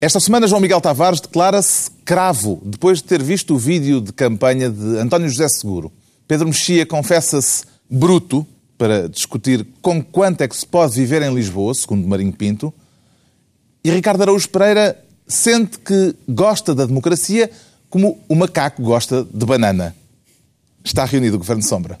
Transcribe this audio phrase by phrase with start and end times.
[0.00, 4.70] Esta semana, João Miguel Tavares declara-se cravo depois de ter visto o vídeo de campanha
[4.70, 5.90] de António José Seguro.
[6.28, 8.46] Pedro Mexia confessa-se bruto
[8.78, 12.72] para discutir com quanto é que se pode viver em Lisboa, segundo Marinho Pinto.
[13.82, 17.50] E Ricardo Araújo Pereira sente que gosta da democracia
[17.90, 19.96] como o macaco gosta de banana.
[20.84, 21.98] Está reunido o Governo de Sombra.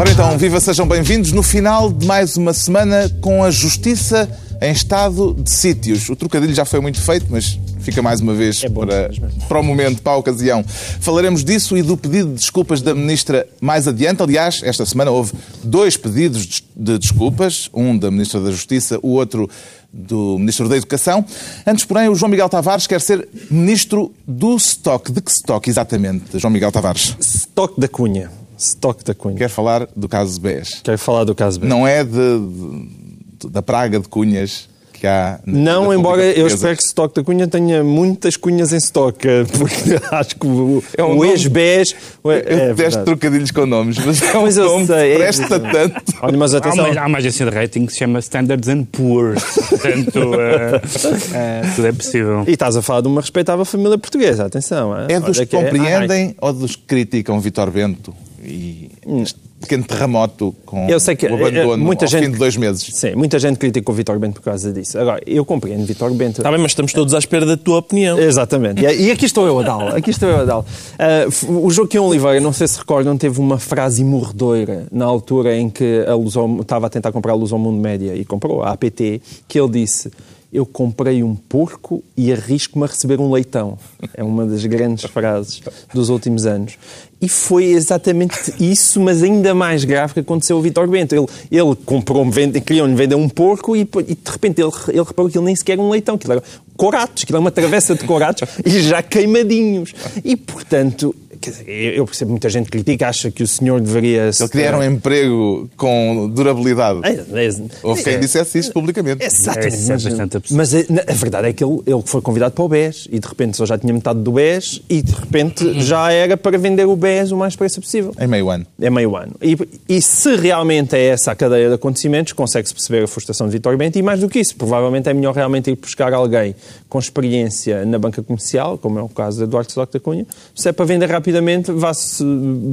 [0.00, 4.26] Ora então, viva, sejam bem-vindos no final de mais uma semana com a justiça
[4.58, 6.08] em estado de sítios.
[6.08, 9.28] O trocadilho já foi muito feito, mas fica mais uma vez É bom, para, mesmo.
[9.46, 10.64] para o momento, para a ocasião.
[11.00, 14.22] Falaremos disso e do pedido de desculpas da Ministra mais adiante.
[14.22, 19.08] Aliás, esta semana houve dois pedidos de- de desculpas, um da Ministra da Justiça, o
[19.10, 19.50] outro
[19.92, 21.22] do Ministro da Educação.
[21.66, 25.12] Antes, porém, o João Miguel Tavares quer ser Ministro do Stock.
[25.12, 27.14] De que stock, exatamente, João Miguel Tavares?
[27.20, 28.39] Stock da Cunha.
[28.60, 29.36] Stock da Cunha.
[29.36, 30.80] Quer falar do caso BES.
[30.84, 31.66] Quero falar do caso B.
[31.66, 35.40] Não é de, de- da praga de cunhas que há.
[35.46, 39.26] na- Não, na embora eu espero que Stock da Cunha tenha muitas cunhas em stock,
[39.26, 41.94] eh, porque acho que o, É um o ex-BES...
[42.22, 43.04] Eu é detesto verdade.
[43.06, 45.72] trocadilhos com nomes, mas é um Mas eu nome sei, que é presta evidente.
[45.72, 46.02] tanto.
[46.20, 46.90] Olha, mas Há atenção...
[46.90, 49.42] uma, há uma agência de rating que se chama Standards and Poor's.
[49.70, 50.20] Portanto,
[51.34, 52.44] eh, tudo é possível.
[52.46, 54.94] E estás a falar de uma respeitável família portuguesa, atenção.
[55.08, 58.90] É dos Olha que é- compreendem ou dos que criticam Vitor Bento e
[59.22, 62.38] este pequeno terremoto com Eu sei que, o eh, abandono muita ao gente- fim de
[62.38, 62.82] dois meses?
[62.94, 64.98] Sim, muita gente critica o Vitor Bento por causa disso.
[64.98, 66.38] Agora, eu compreendo Vitor Bento.
[66.40, 68.18] Está bem, mas estamos todos à espera da tua opinião.
[68.18, 68.82] Exatamente.
[68.82, 69.96] E, e aqui estou eu a dá-la.
[69.96, 70.64] Aqui estou eu a dá-la.
[70.98, 75.68] Ah, o Joaquim Oliveira, não sei se recordam, teve uma frase morredora na altura em
[75.68, 79.20] que a estava a tentar comprar a Luz ao Mundo Média e comprou a APT,
[79.46, 80.10] que ele disse
[80.52, 83.78] eu comprei um porco e arrisco-me a receber um leitão.
[84.14, 85.62] É uma das grandes frases
[85.94, 86.76] dos últimos anos.
[87.22, 91.14] E foi exatamente isso, mas ainda mais grave que aconteceu ao Vitor Bento.
[91.14, 95.30] Ele, ele comprou, vende, queriam-lhe vender um porco e, e de repente ele, ele reparou
[95.30, 96.42] que ele nem sequer era um leitão, que era
[96.76, 99.94] coratos, que era uma travessa de coratos e já queimadinhos.
[100.24, 101.14] E, portanto,
[101.48, 104.30] dizer, eu percebo muita gente critica, acha que o senhor deveria...
[104.38, 107.00] Ele queria era um emprego com durabilidade.
[107.04, 107.50] É, é,
[107.82, 109.24] Houve quem dissesse isto publicamente.
[109.24, 109.74] Exatamente.
[109.74, 112.64] Isso é mas, mas a, na- a verdade é que ele, ele foi convidado para
[112.64, 116.12] o BES e de repente só já tinha metade do BES e de repente já
[116.12, 118.12] era para vender o BES o mais depressa possível.
[118.20, 118.66] Em meio ano.
[118.80, 119.34] É meio ano.
[119.40, 119.56] E,
[119.88, 123.76] e se realmente é essa a cadeia de acontecimentos, consegue-se perceber a frustração de Vitor
[123.76, 126.54] Bento e mais do que isso, provavelmente é melhor realmente ir buscar alguém
[126.88, 130.26] com experiência na banca comercial, como é o caso de Eduardo Stock da Cunha.
[130.54, 132.24] Se é para vender rapidamente, vá-se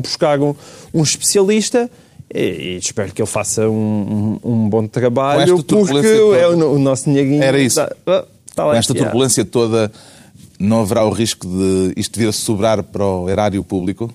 [0.01, 0.53] buscar um,
[0.93, 1.89] um especialista
[2.33, 6.07] e, espero que ele faça um, um- um bom trabalho, porque
[6.39, 7.41] é o, o nosso dinheirinho...
[7.43, 7.79] Era isso.
[7.79, 9.91] está- está lá Com esta turbulência toda,
[10.59, 14.11] não haverá o risco de isto vir a sobrar para o erário público?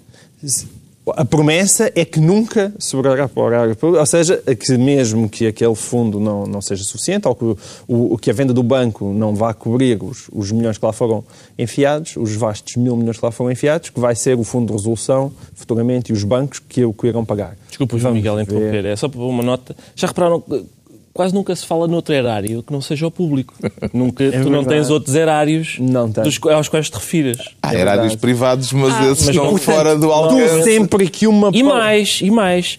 [1.05, 5.49] A promessa é que nunca sobrará para o horário público, ou seja, que mesmo que
[5.49, 7.57] aquele fundo não, não seja suficiente, ou que,
[7.89, 11.25] o, que a venda do banco não vá cobrir os, os milhões que lá foram
[11.59, 14.73] enfiados, os vastos mil milhões que lá foram enfiados, que vai ser o fundo de
[14.75, 17.57] resolução futuramente e os bancos que o que irão pagar.
[17.69, 18.85] Desculpa, João Miguel, interromper.
[18.85, 19.75] É só para uma nota.
[19.97, 20.65] Já repararam que
[21.13, 23.55] quase nunca se fala noutro erário que não seja o público.
[23.93, 24.69] nunca, tu não verdade.
[24.69, 27.39] tens outros erários Não dos, aos quais te refiras.
[27.63, 28.21] Há É erários verdade.
[28.21, 30.63] privados, mas Ah, esses mas estão portanto, fora do Tu alcance.
[30.65, 31.51] sempre que uma...
[31.53, 32.79] E mais, e mais.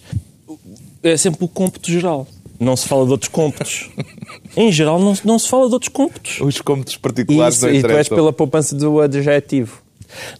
[1.02, 2.26] É sempre o cômputo geral.
[2.58, 3.90] Não se fala de outros cômputos.
[4.56, 6.38] em geral, não, se- não se fala de outros cômputos.
[6.40, 8.16] Os cômodos particulares Isso, não e tu és interessam.
[8.16, 9.82] pela poupança do adjetivo.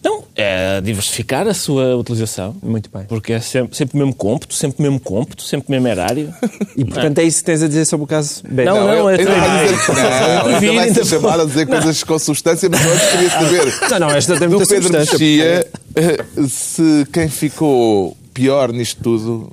[0.03, 2.55] Não, é diversificar a sua utilização.
[2.61, 3.05] Muito bem.
[3.05, 6.33] Porque é sempre, sempre o mesmo cômputo, sempre o mesmo cômputo, sempre o mesmo erário.
[6.75, 8.65] E portanto é isso que tens a dizer sobre o caso B.
[8.65, 10.59] Não, Não, não, é também.
[10.59, 13.99] Vir, vai ainda ser chamado a dizer coisas com substância, mas nós queria saber Não,
[13.99, 15.13] não, esta tem muita Pedro substância.
[15.13, 19.51] Mexia eh, se quem ficou pior nisto tudo,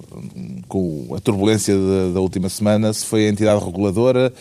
[0.66, 4.32] com a turbulência da, da última semana, se foi a entidade reguladora,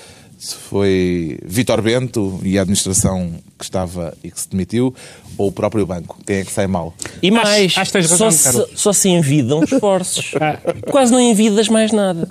[0.42, 4.92] se foi Vítor Bento e a administração que estava e que se demitiu,
[5.38, 6.18] ou o próprio banco.
[6.26, 6.96] Quem é que sai mal?
[7.22, 10.32] E mais, acho tens só, razão, se, só se envidam esforços.
[10.42, 10.58] Ah.
[10.90, 12.28] Quase não envidas mais nada.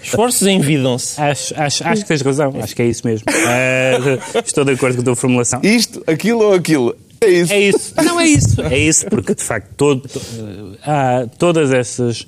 [0.00, 1.20] Esforços envidam-se.
[1.20, 3.24] Acho, acho, acho que tens razão, acho que é isso mesmo.
[3.28, 3.98] Eh,
[4.46, 5.60] estou de acordo com a tua formulação.
[5.64, 6.94] Isto, aquilo ou aquilo?
[7.20, 7.52] É isso.
[7.52, 7.92] É isso.
[7.96, 8.60] Ah, não, é isso.
[8.62, 10.20] É isso, porque de facto todo, to-
[10.84, 12.24] há todas essas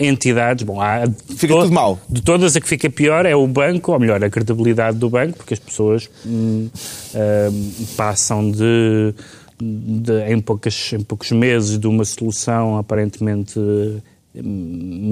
[0.00, 1.02] entidades, bom, há
[1.36, 1.98] Fica tudo mal.
[2.08, 5.38] De todas a que fica pior é o banco, ou melhor, a credibilidade do banco,
[5.38, 6.68] porque as pessoas hum,
[7.14, 9.14] hum, passam de,
[9.60, 14.02] de- em, poucas, em poucos meses de uma solução aparentemente hum,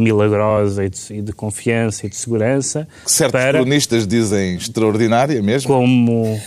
[0.02, 5.42] milagrosa e de, e de confiança e de segurança Que certos para cronistas dizem extraordinária
[5.42, 5.68] mesmo.
[5.68, 6.40] como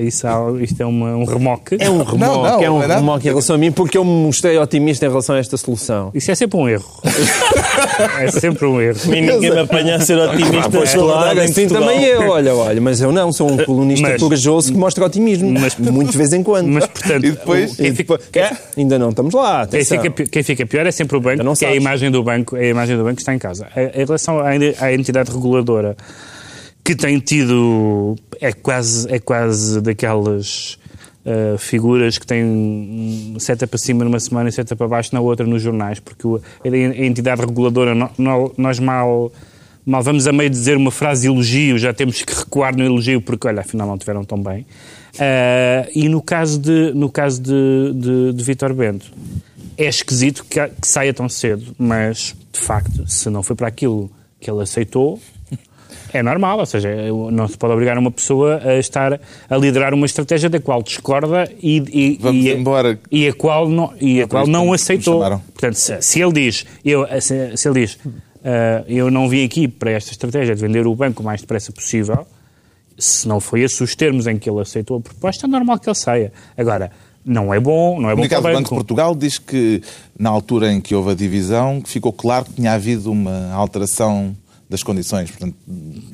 [0.00, 1.76] Isso, há- isto é uma- um remoque.
[1.78, 3.96] É um remoque, Não, não, é um não é remoque em relação a mim, porque
[3.98, 6.10] eu me mostrei otimista em relação a esta solução.
[6.14, 6.84] Isso é sempre um erro.
[8.20, 8.98] é sempre um erro.
[9.06, 10.70] E ninguém me apanha a ser otimista.
[10.70, 14.72] Pois claro, assim também eu, olha, olha, mas eu não, sou um colunista Mas- corajoso
[14.72, 16.68] que mostra otimismo, Mas- muito de vez em quando.
[16.68, 20.42] Mas, portanto, E depois- o- quem, fica, É, ainda não estamos lá, quem, fica, quem
[20.42, 22.96] fica pior é sempre o banco, que é a imagem do banco, é a imagem
[22.96, 23.66] do banco que está em casa.
[23.94, 25.96] Em relação à entidade reguladora,
[26.88, 30.78] que tem tido, é quase, é quase daquelas
[31.26, 35.46] ah, figuras que têm seta para cima numa semana e seta para baixo na outra
[35.46, 36.68] nos jornais, porque o- a
[37.04, 39.30] entidade reguladora, no- no- nós mal,
[39.84, 43.46] mal vamos a meio dizer uma frase elogio, já temos que recuar no elogio, porque,
[43.46, 44.64] olha, afinal não tiveram tão bem.
[45.18, 49.12] Ah, e no caso de, no caso de, de, de Vítor Bento,
[49.76, 54.10] é esquisito que, que saia tão cedo, mas, de facto, se não foi para aquilo
[54.40, 55.20] que ele aceitou,
[56.12, 56.90] é normal, ou seja,
[57.30, 61.50] não se pode obrigar uma pessoa a estar a liderar uma estratégia da qual discorda
[61.62, 62.98] e, e, Vamos e, embora.
[63.10, 65.20] e a qual não, e a qual não aceitou.
[65.20, 67.98] Portanto, se, se ele diz, eu, se, se ele diz
[68.44, 71.72] ah, eu não vim aqui para esta estratégia de vender o banco o mais depressa
[71.72, 72.26] possível,
[72.96, 75.88] se não foi esses os termos em que ele aceitou a proposta, é normal que
[75.88, 76.32] ele saia.
[76.56, 76.90] Agora,
[77.24, 78.74] não é bom, não é bom para do o Banco de banco.
[78.74, 79.82] Portugal diz que,
[80.18, 84.34] na altura em que houve a divisão, ficou claro que tinha havido uma alteração
[84.68, 85.30] das condições.
[85.30, 85.56] Portanto,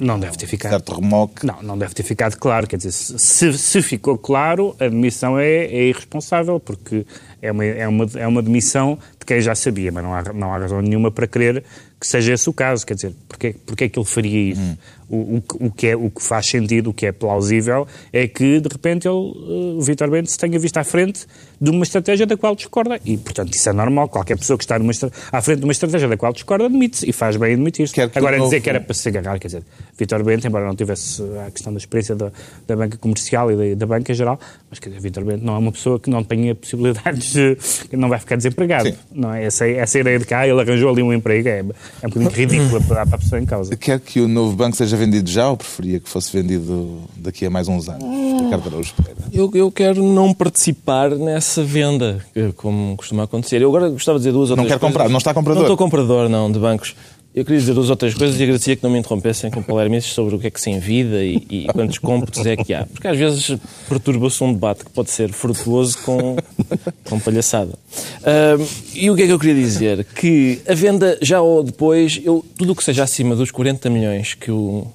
[0.01, 0.71] Não deve ter ficado.
[0.73, 1.45] certo remoque.
[1.45, 2.67] Não, não deve ter ficado claro.
[2.67, 7.05] Quer dizer, se, se ficou claro, a demissão é, é irresponsável, porque
[7.43, 10.55] é uma, é, uma, é uma demissão de quem já sabia, mas não há, não
[10.55, 11.65] há razão nenhuma para crer
[12.01, 12.87] que seja esse o caso.
[12.87, 14.79] Quer dizer, porque, porque é que ele faria isso?
[15.09, 18.27] O, o, que- o que é, o que faz sentido, o que é plausível, é
[18.27, 21.27] que, de repente, ele, eh, o Vítor Bento se tenha visto à frente
[21.61, 23.01] de uma estratégia da qual discorda.
[23.05, 24.09] E, portanto, isso é normal.
[24.09, 24.93] Qualquer pessoa que está numa,
[25.33, 27.09] à frente de uma estratégia da qual discorda, demite-se.
[27.09, 27.55] E faz bem
[28.13, 29.63] que Agora, o dizer novo- que era para se agarrar, quer dizer,
[29.99, 32.31] Vítor Bento, embora não tivesse a questão da experiência da,
[32.67, 34.39] da banca comercial e da, da banca em geral,
[34.71, 37.57] mas quer dizer, Vítor Bento não é uma pessoa que não tenha possibilidades de.
[37.89, 38.89] que não vai ficar desempregado.
[38.89, 38.95] Sim.
[39.13, 39.45] Não é?
[39.45, 42.31] essa, essa ideia de que ah, ele arranjou ali um emprego é, é um bocadinho
[42.31, 43.77] ridícula para, para a pessoa em causa.
[43.77, 47.51] Quer que o novo banco seja vendido já ou preferia que fosse vendido daqui a
[47.51, 48.05] mais uns anos?
[48.43, 49.21] Ricardo Araújo Pereira.
[49.33, 52.25] Eu, eu quero não participar nessa venda,
[52.57, 53.61] como costuma acontecer.
[53.63, 55.13] Eu agora gostava de dizer duas ou Não três quer comprar, coisas.
[55.13, 55.63] não está comprador?
[55.63, 56.95] Não estou comprador, não, de bancos.
[57.35, 60.13] Eu queria dizer duas ou três coisas e agradecia que não me interrompessem com palermices
[60.13, 62.87] sobre o que é que se envida e, e quantos cômputos é que há.
[62.87, 63.59] Porque às vezes
[63.89, 66.37] perturba-se um debate que pode ser frutuoso com,
[67.03, 67.77] com palhaçada.
[68.95, 70.05] E o que é que eu queria dizer?
[70.05, 74.35] Que a venda já ou depois, eu, tudo o que seja acima dos 40 milhões
[74.35, 74.87] que o,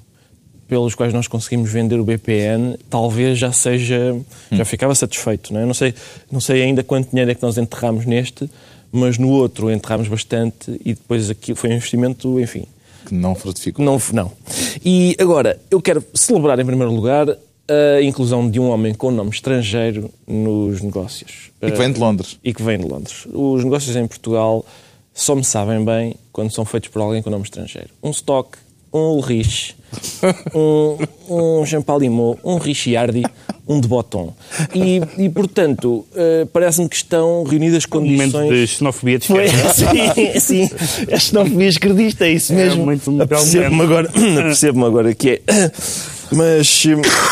[0.66, 4.16] pelos quais nós conseguimos vender o BPN, talvez já seja,
[4.50, 5.54] já ficava satisfeito.
[5.54, 5.66] Não, é?
[5.66, 5.94] não, sei,
[6.32, 8.50] não sei ainda quanto dinheiro é que nós enterramos neste,
[8.92, 12.66] mas no outro enterramos bastante e depois aqui foi um investimento, enfim,
[13.06, 13.84] Que não frutificou.
[13.84, 14.32] não, não.
[14.84, 19.30] E agora, eu quero celebrar em primeiro lugar a inclusão de um homem com nome
[19.30, 21.52] estrangeiro nos negócios.
[21.62, 22.40] E que vem de Londres.
[22.44, 23.28] E que vem de Londres.
[23.32, 24.66] Os negócios em Portugal
[25.14, 27.90] só me sabem bem quando são feitos por alguém com nome estrangeiro.
[28.02, 28.58] Um Stock,
[28.92, 29.76] um Ulrich,
[30.54, 30.98] um,
[31.62, 33.24] um Jean Palimot, um Ricciardi,
[33.68, 34.34] um de Botton.
[34.74, 38.50] E, e portanto, eh, parece-me que estão reunidas Um momento condições...
[38.50, 39.74] de xenofobia de esquerda.
[39.74, 40.70] sim, sim.
[41.12, 42.86] A xenofobia esquerdista, é isso É mesmo.
[42.86, 44.10] muito um Apercebo-me agora,
[44.40, 45.42] apercebo-me agora que é.
[46.32, 46.84] Mas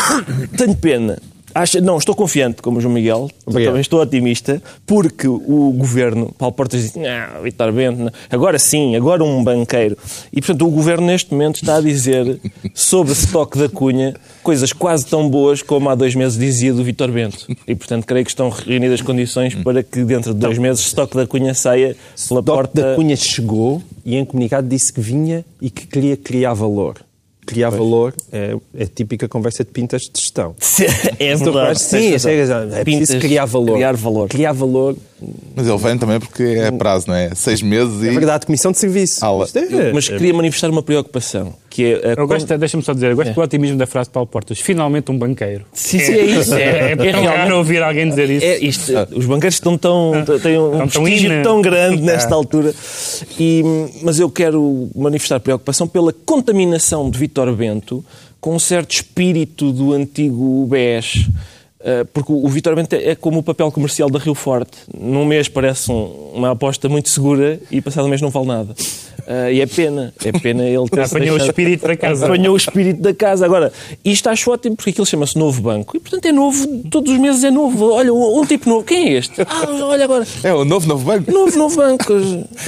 [0.56, 1.18] tenho pena.
[1.58, 3.70] Acho, não, estou confiante, como o João Miguel, Obrigado.
[3.70, 9.24] também estou otimista, porque o governo, Paulo Portas disse, não, Vitor Bento, agora sim, agora
[9.24, 9.98] um banqueiro.
[10.32, 12.40] E, portanto, o governo neste momento está a dizer
[12.72, 17.10] sobre Stock da Cunha coisas quase tão boas como há dois meses dizia do Vitor
[17.10, 17.44] Bento.
[17.66, 21.26] E, portanto, creio que estão reunidas condições para que dentro de dois meses Stock da
[21.26, 21.96] Cunha saia
[22.28, 22.82] pela porta...
[22.82, 27.07] da Cunha chegou e em comunicado disse que vinha e que queria criar valor.
[27.48, 30.54] Criar valor é, é a típica conversa de pintas de gestão.
[31.18, 31.80] é verdade.
[31.80, 32.72] Sim, é, razão.
[32.72, 33.74] é, é Pintas, criar valor.
[33.74, 34.28] Criar valor.
[34.28, 34.96] Criar valor.
[35.56, 37.34] Mas ele vem também porque é prazo, não é?
[37.34, 38.08] Seis meses e.
[38.08, 39.24] É verdade, comissão de serviço.
[39.54, 42.12] É- Mas queria manifestar uma preocupação, que é...
[42.12, 43.32] a Eu gosto, deixa-me só dizer, eu gosto É.
[43.34, 44.58] do otimismo da frase de Paulo Portas.
[44.58, 45.64] Finalmente um banqueiro.
[45.72, 46.54] Sim, sim, é isso.
[46.54, 48.44] É, é, É tão raro ouvir alguém dizer isso.
[48.44, 51.42] É isto, os banqueiros estão tão, têm um Estão tão prestígio in.
[51.42, 52.36] tão grande nesta Ah.
[52.36, 52.74] altura.
[53.38, 53.62] E,
[54.02, 58.04] mas eu quero manifestar preocupação pela contaminação de Vítor Bento
[58.40, 61.26] com um certo espírito do antigo UBS.
[61.80, 64.78] Uh, Porque o Vítor Bento é como o papel comercial da Rio Forte.
[64.92, 68.74] Num mês parece um- uma aposta muito segura e passado um mês não vale nada.
[69.28, 71.48] Uh, e é pena, é pena ele ter Apanhou deixado...
[71.48, 72.24] o espírito da casa.
[72.24, 73.44] Apanhou o espírito da casa.
[73.44, 73.70] Agora,
[74.02, 77.44] isto acho ótimo porque aquilo chama-se novo banco e, portanto, é novo, todos os meses
[77.44, 77.92] é novo.
[77.92, 78.84] Olha, um tipo novo.
[78.84, 79.42] Quem é este?
[79.42, 80.26] Ah, olha agora.
[80.42, 81.30] É o novo novo banco?
[81.30, 82.14] Novo novo banco.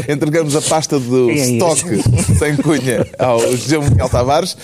[0.06, 2.02] Entregamos a pasta do é estoque
[2.38, 4.54] sem cunha ao José Miguel Tavares.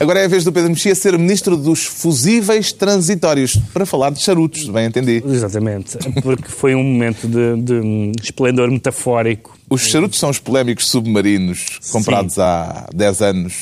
[0.00, 4.22] Agora é a vez do Pedro Mexia ser ministro dos fusíveis transitórios para falar de
[4.22, 5.22] charutos, bem entendi.
[5.26, 11.78] Exatamente, porque foi um momento de, de esplendor metafórico os charutos são os polémicos submarinos
[11.90, 12.40] comprados Sim.
[12.42, 13.54] há 10 anos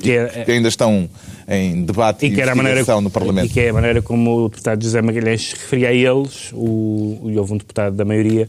[0.00, 1.08] que, é, que, ainda estão
[1.48, 3.46] em debate e, e investigação no Parlamento.
[3.46, 7.38] E que é a maneira como o deputado José Magalhães referia a eles, o, e
[7.38, 8.48] houve um deputado da maioria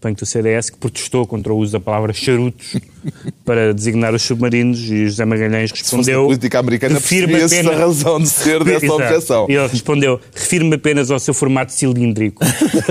[0.00, 2.76] suponho do CDS, que protestou contra o uso da palavra charutos
[3.44, 6.22] para designar os submarinos e José Magalhães respondeu...
[6.22, 7.52] Se política americana apenas...
[7.52, 9.46] a razão de ser dessa objeção.
[9.48, 12.42] E ele respondeu, refiro-me apenas ao seu formato cilíndrico.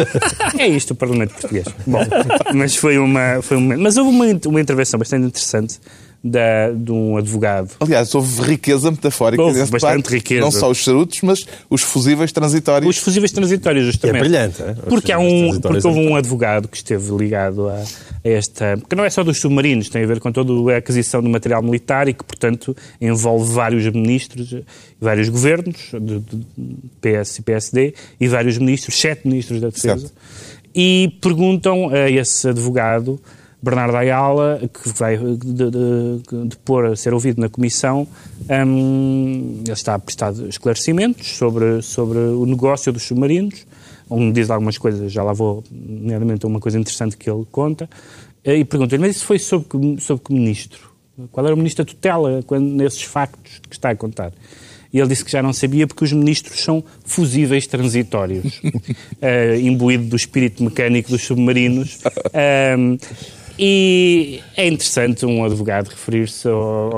[0.58, 1.66] é isto o Parlamento Português.
[1.88, 2.02] Bom,
[2.54, 3.42] mas foi uma...
[3.42, 3.76] Foi uma...
[3.76, 5.80] Mas houve uma, uma intervenção bastante interessante
[6.24, 7.72] da, de um advogado.
[7.80, 10.42] Aliás, houve riqueza metafórica houve bastante parte, riqueza.
[10.42, 12.98] Não só os charutos, mas os fusíveis transitórios.
[12.98, 14.18] Os fusíveis transitórios, justamente.
[14.18, 14.62] é brilhante.
[14.62, 14.74] É?
[14.74, 17.86] Porque, há um, porque houve um advogado que esteve ligado a, a
[18.24, 18.78] esta...
[18.78, 21.64] Porque não é só dos submarinos, tem a ver com toda a aquisição de material
[21.64, 24.56] militar e que, portanto, envolve vários ministros,
[25.00, 26.46] vários governos, de, de
[27.02, 30.00] PS e PSD, e vários ministros, sete ministros da Defesa.
[30.00, 30.14] Certo.
[30.76, 33.20] E perguntam a esse advogado
[33.62, 35.18] Bernardo Ayala, que vai
[36.50, 38.08] depor a ser ouvido na Comissão,
[38.50, 43.66] um, ele está a prestar esclarecimentos sobre, sobre o negócio dos submarinos,
[44.10, 47.90] onde diz algumas coisas, já lá vou, nomeadamente uma coisa interessante que ele conta,
[48.44, 50.90] eh, e pergunta-lhe, mas isso foi sobre que, sobre que ministro?
[51.32, 54.32] Qual era o ministro da tutela quando, nesses factos que está a contar?
[54.92, 60.06] E ele disse que já não sabia porque os ministros são fusíveis transitórios, uh, imbuído
[60.06, 62.00] do espírito mecânico dos submarinos.
[62.78, 62.98] Um,
[63.62, 66.94] e é interessante um advogado referir-se ao,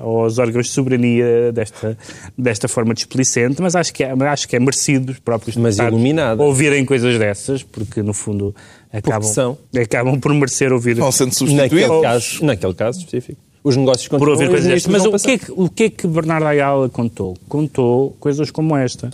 [0.00, 1.98] aos órgãos de soberania desta,
[2.36, 6.40] desta forma displicente, mas acho que é, acho que é merecido os próprios mas iluminado.
[6.40, 8.54] ouvirem coisas dessas, porque no fundo
[8.92, 10.96] acabam, acabam por merecer ouvir.
[10.96, 11.80] Não sendo substituídos.
[11.80, 13.40] Naquele caso, naquele caso específico.
[13.64, 14.92] Os negócios por ouvir coisas destas.
[14.92, 17.36] Mas o que, é que, o que é que Bernardo Ayala contou?
[17.48, 19.10] Contou coisas como esta.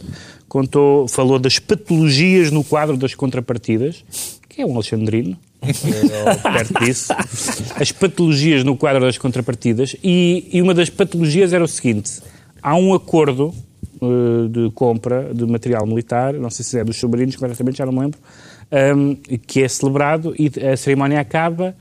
[0.47, 4.05] Contou, falou das patologias no quadro das contrapartidas,
[4.55, 7.13] que é um alexandrino, perto disso,
[7.75, 12.21] as patologias no quadro das contrapartidas e, e, uma das patologias era o seguinte,
[12.63, 13.53] há um acordo
[14.01, 17.93] uh, de compra de material militar, não sei se é dos submarinos, concretamente já não
[17.93, 18.19] me lembro,
[18.97, 21.75] um, que é celebrado e a cerimónia acaba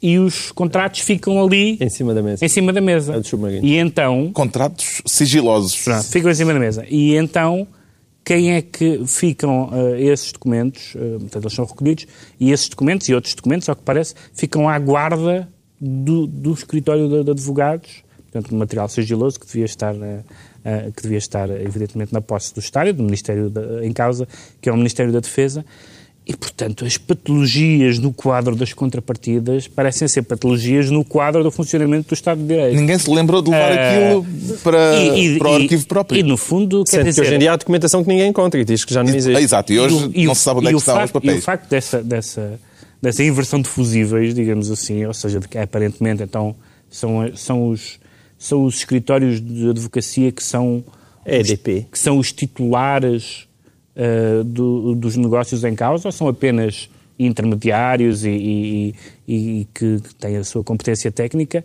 [0.00, 2.44] e os contratos ficam ali em cima da mesa.
[2.44, 3.16] Em cima da mesa.
[3.16, 5.76] É e então contratos sigilosos.
[5.82, 6.86] Pronto, ficam em cima da mesa.
[6.88, 7.66] E então
[8.28, 12.06] quem é que ficam uh, esses documentos, uh, portanto, eles são recolhidos,
[12.38, 15.48] e esses documentos e outros documentos, ao que parece, ficam à guarda
[15.80, 21.16] do, do escritório de, de, advogados, portanto, material sigiloso que devia estar, uh, que devia
[21.16, 23.50] estar evidentemente, na posse do Estado, do Ministério
[23.82, 24.28] em causa,
[24.60, 25.64] que é o Ministério da Defesa,
[26.28, 32.08] e, portanto, as patologias no quadro das contrapartidas parecem ser patologias no quadro do funcionamento
[32.08, 32.76] do Estado de Direito.
[32.76, 36.20] Ninguém se lembrou de levar uh, aquilo para, e, e, para o arquivo próprio.
[36.20, 37.22] E, no fundo, quer dizer...
[37.22, 39.42] que hoje em dia há documentação que ninguém encontra e diz que já não existe.
[39.42, 41.34] Exato, e hoje e não se sabe onde é que estão os papéis.
[41.34, 42.60] E o facto dessa, dessa,
[43.00, 46.54] dessa inversão de fusíveis, digamos assim, ou seja, de que aparentemente então
[46.90, 47.98] são, são, os,
[48.38, 50.84] são os escritórios de advocacia que são...
[51.24, 51.78] EDP.
[51.78, 53.47] Os, que são os titulares
[53.98, 56.88] uh, do, dos negócios em causa ou são apenas
[57.18, 58.94] intermediários e, e,
[59.26, 61.64] e, e que têm a sua competência técnica?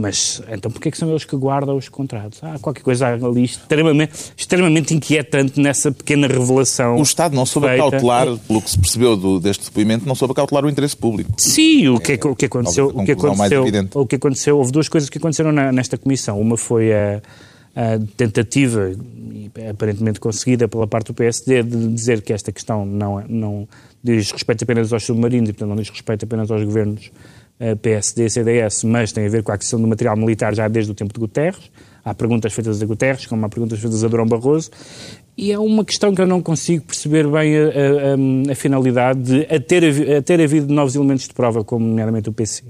[0.00, 2.38] Mas então porquê é que são eles que guardam os contratos?
[2.44, 6.98] Há qualquer coisa ali extremamente, extremamente inquietante nessa pequena revelação.
[6.98, 7.90] O Estado não soube feita.
[7.90, 11.32] cautelar, pelo que se percebeu do, deste depoimento, não soube cautelar o interesse público.
[11.36, 14.88] Sim, o que, é, o que aconteceu, o que aconteceu, o que aconteceu, houve duas
[14.88, 16.40] coisas que aconteceram na, nesta comissão.
[16.40, 17.20] Uma foi a,
[17.74, 18.90] a tentativa,
[19.70, 23.68] aparentemente conseguida pela parte do PSD, de dizer que esta questão não, não
[24.02, 27.10] diz respeito apenas aos submarinos e, portanto, não diz respeito apenas aos governos
[27.60, 30.68] eh, PSD e CDS, mas tem a ver com a aquisição do material militar já
[30.68, 31.70] desde o tempo de Guterres.
[32.04, 34.70] Há perguntas feitas a Guterres, como há perguntas feitas a Durão Barroso,
[35.36, 39.54] e é uma questão que eu não consigo perceber bem a, a, a finalidade de
[39.54, 42.62] a ter, a ter havido novos elementos de prova, como nomeadamente o PC.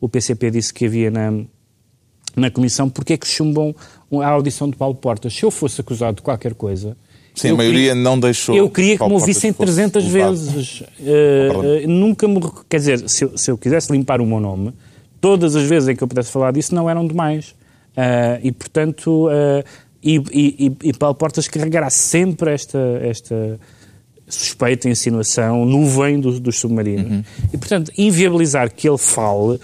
[0.00, 1.32] O PCP disse que havia na,
[2.36, 3.74] na Comissão, porque é que chumbam
[4.12, 5.34] a audição de Paulo Portas?
[5.34, 6.96] Se eu fosse acusado de qualquer coisa...
[7.34, 8.56] Sim, a maioria queria, não deixou...
[8.56, 10.82] Eu queria que me ouvissem 300 vezes.
[10.98, 12.40] Uh, uh, nunca me...
[12.68, 14.72] Quer dizer, se eu, se eu, quisesse limpar o meu nome,
[15.20, 17.50] todas as vezes em que eu pudesse falar disso não eram demais.
[17.96, 19.28] Uh, e, portanto...
[20.02, 23.58] E, e, e, Paulo Portas carregará sempre esta, esta
[24.28, 27.10] suspeita, insinuação, nuvem do, dos submarinos.
[27.10, 27.24] Uhum.
[27.52, 29.58] E, portanto, inviabilizar que ele fale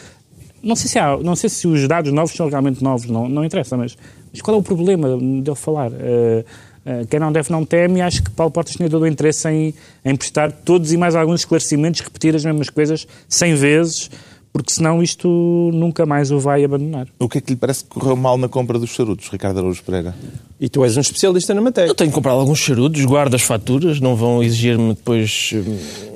[0.62, 3.44] não sei se há, não sei se os dados novos são realmente novos, não, não
[3.44, 3.96] interessa, mas,
[4.32, 5.90] mas qual é o problema dele falar?
[5.90, 6.44] Uh,
[6.86, 9.48] uh, quem não deve não teme e acho que Paulo Portas tinha todo o interesse
[9.48, 9.74] em,
[10.04, 14.10] em prestar todos e mais alguns esclarecimentos, repetir as mesmas coisas cem vezes,
[14.52, 15.28] porque senão isto
[15.72, 17.08] nunca mais o vai abandonar.
[17.18, 19.82] O que é que lhe parece que correu mal na compra dos charutos, Ricardo Araújo
[19.82, 20.14] Pereira?
[20.60, 21.90] E tu és um especialista na matéria.
[21.90, 26.12] Eu tenho comprado alguns charutos, guardo as faturas, não vão exigir-me depois hum,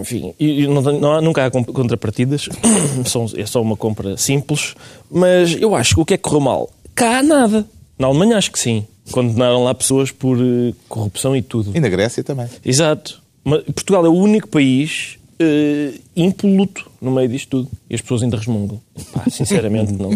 [0.00, 0.34] enfim,
[0.68, 2.48] não, não, nunca há contrapartidas,
[3.36, 4.74] é só uma compra simples,
[5.10, 6.70] mas eu acho que o que é que correu mal?
[6.94, 7.66] Cá há nada.
[7.98, 8.86] Na Alemanha acho que sim.
[9.10, 11.76] Condenaram lá pessoas por uh, corrupção e tudo.
[11.76, 12.48] E na Grécia também.
[12.64, 13.22] Exato.
[13.44, 17.70] Mas Portugal é o único país uh, impoluto no meio disto tudo.
[17.88, 18.80] E as pessoas ainda resmungam.
[19.12, 20.10] Pá, sinceramente, não,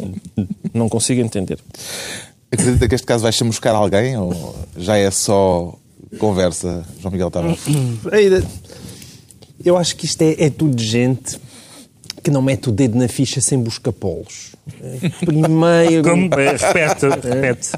[0.72, 1.58] não consigo entender.
[2.50, 5.74] Acredita que este caso vai chamuscar alguém ou já é só
[6.18, 7.60] conversa, João Miguel Tavares?
[9.62, 11.38] Eu acho que isto é, é tudo gente
[12.22, 14.52] que não mete o dedo na ficha sem buscar polos.
[15.20, 16.02] Primeiro.
[16.02, 17.70] Como, repete, repete.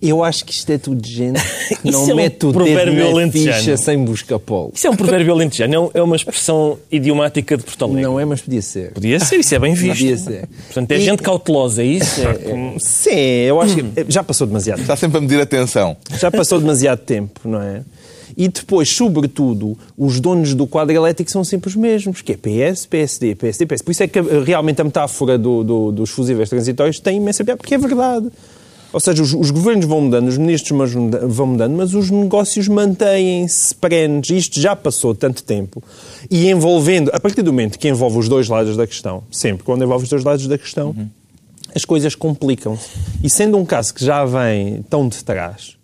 [0.00, 1.40] Eu acho que isto é tudo gente
[1.82, 4.72] que não é um mete o dedo na ficha sem buscar polos.
[4.76, 8.02] Isso é um provérbio alentejano, é uma expressão idiomática de Porto Alegre.
[8.02, 8.92] Não é, mas podia ser.
[8.92, 9.98] Podia ser, isso é bem visto.
[9.98, 10.48] Podia ser.
[10.66, 11.00] Portanto, é e...
[11.00, 12.20] gente cautelosa, é isso?
[12.20, 12.74] É, é...
[12.78, 13.10] Sim,
[13.48, 14.80] eu acho que já passou demasiado.
[14.80, 15.96] Está sempre a medir atenção.
[16.16, 17.82] Já passou demasiado tempo, não é?
[18.38, 22.86] E depois, sobretudo, os donos do quadro elétrico são sempre os mesmos, que é PS,
[22.86, 23.82] PSD, PSD, PS.
[23.82, 27.58] Por isso é que realmente a metáfora do, do, dos fusíveis transitórios tem imensa piada,
[27.58, 28.30] porque é verdade.
[28.92, 30.92] Ou seja, os, os, governos vão mudando, os ministros
[31.28, 34.30] vão mudando, mas os negócios mantêm-se perenes.
[34.30, 35.82] Isto já passou tanto tempo.
[36.30, 39.82] E envolvendo, a partir do momento que envolve os dois lados da questão, sempre quando
[39.82, 41.08] envolve os dois lados da questão, uhum.
[41.74, 42.88] as coisas complicam-se.
[43.20, 45.76] E sendo um caso que já vem tão de trás,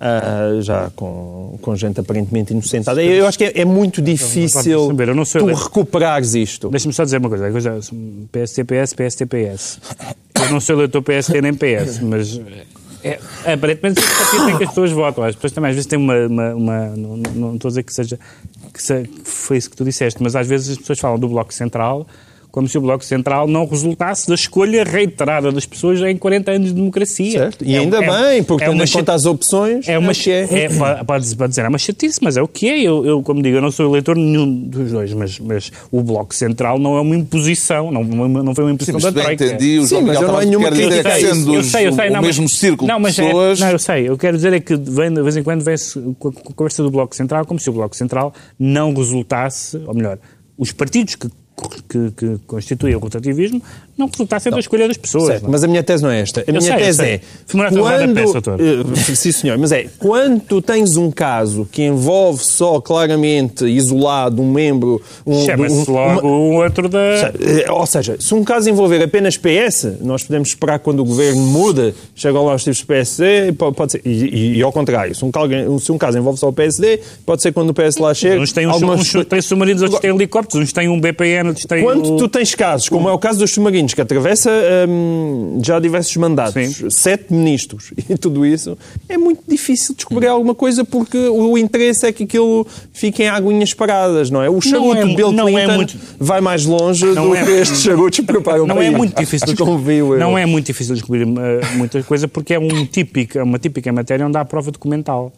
[0.00, 3.02] uh, já com, com gente aparentemente inocentada.
[3.02, 6.68] Eu acho que é, é muito difícil saber, não tu recuperares isto.
[6.70, 7.50] Deixa-me só dizer uma coisa.
[7.50, 7.78] coisa
[8.32, 9.80] PSTPS, PSTPS.
[10.34, 12.40] Eu não sou eleitor PST nem PS, mas...
[13.02, 13.18] É,
[13.54, 15.24] aparentemente é o partido em que as pessoas votam.
[15.24, 16.14] As pessoas também às vezes têm uma.
[16.26, 18.18] uma, uma não, não, estou a dizer que seja.
[18.74, 21.26] Que, se, que foi isso que tu disseste, mas às vezes as pessoas falam do
[21.26, 22.06] Bloco Central
[22.50, 26.68] como se o Bloco Central não resultasse da escolha reiterada das pessoas em 40 anos
[26.68, 27.38] de democracia.
[27.38, 27.64] Certo.
[27.64, 29.88] E é, ainda é, bem, porque é tendo em conta as opções...
[29.88, 32.80] É uma, é, é, pode, pode dizer, é uma chatice, mas é o que é.
[32.80, 36.34] Eu, eu, como digo, eu não sou eleitor nenhum dos dois, mas, mas o Bloco
[36.34, 39.44] Central não é uma imposição, não, não foi uma imposição Sim, da Troika.
[39.44, 42.22] entendi, o João Miguel estava a dizer que sendo eu sei, eu sei, o não,
[42.22, 43.60] mesmo círculo não, mas de pessoas...
[43.60, 46.00] É, não, eu sei, eu quero dizer é que vem, de vez em quando vem-se
[46.18, 50.18] com a conversa do Bloco Central como se o Bloco Central não resultasse, ou melhor,
[50.56, 51.28] os partidos que
[51.88, 53.62] que, que constitui o rotativismo
[54.00, 55.26] não resultasse da escolha das pessoas.
[55.26, 56.40] Certo, mas a minha tese não é esta.
[56.40, 57.20] A eu minha sei, tese é.
[57.50, 62.80] Quando, peça, uh, sim, senhor, mas é quando tu tens um caso que envolve só
[62.80, 65.00] claramente isolado um membro.
[65.26, 66.98] Um, Chama-se um, logo um outro da.
[66.98, 71.40] Eh, ou seja, se um caso envolver apenas PS, nós podemos esperar quando o governo
[71.40, 74.02] muda, chegam lá os tipos de PSD, pode ser.
[74.04, 77.42] E, e, e, ao contrário, se um, se um caso envolve só o PSD, pode
[77.42, 78.40] ser quando o PS lá chega.
[78.40, 79.14] Uns têm, algumas...
[79.14, 81.82] uns, têm submarinos, outros têm helicópteros, uns têm um BPN, outros têm.
[81.82, 82.16] Quando o...
[82.16, 84.50] tu tens casos, como é o caso dos submarinos, que atravessa
[84.88, 86.90] hum, já diversos mandatos, Sim.
[86.90, 88.76] sete ministros e tudo isso,
[89.08, 93.74] é muito difícil descobrir alguma coisa porque o interesse é que aquilo fique em aguinhas
[93.74, 94.50] paradas, não é?
[94.50, 95.96] O charuto é, Bill Clinton é muito...
[96.18, 97.44] vai mais longe não do é...
[97.44, 99.46] que estes charutos preparam não para é muito difícil
[100.18, 104.26] Não é muito difícil descobrir uh, muita coisa porque é um típico, uma típica matéria
[104.26, 105.32] onde há prova documental.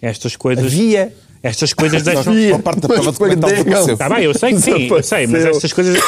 [0.00, 0.64] Estas coisas...
[0.64, 1.12] Havia
[1.44, 2.32] estas coisas deixam.
[2.54, 3.50] A parte da prova documental.
[3.90, 5.98] Está bem, eu sei que sim, eu sei, mas estas coisas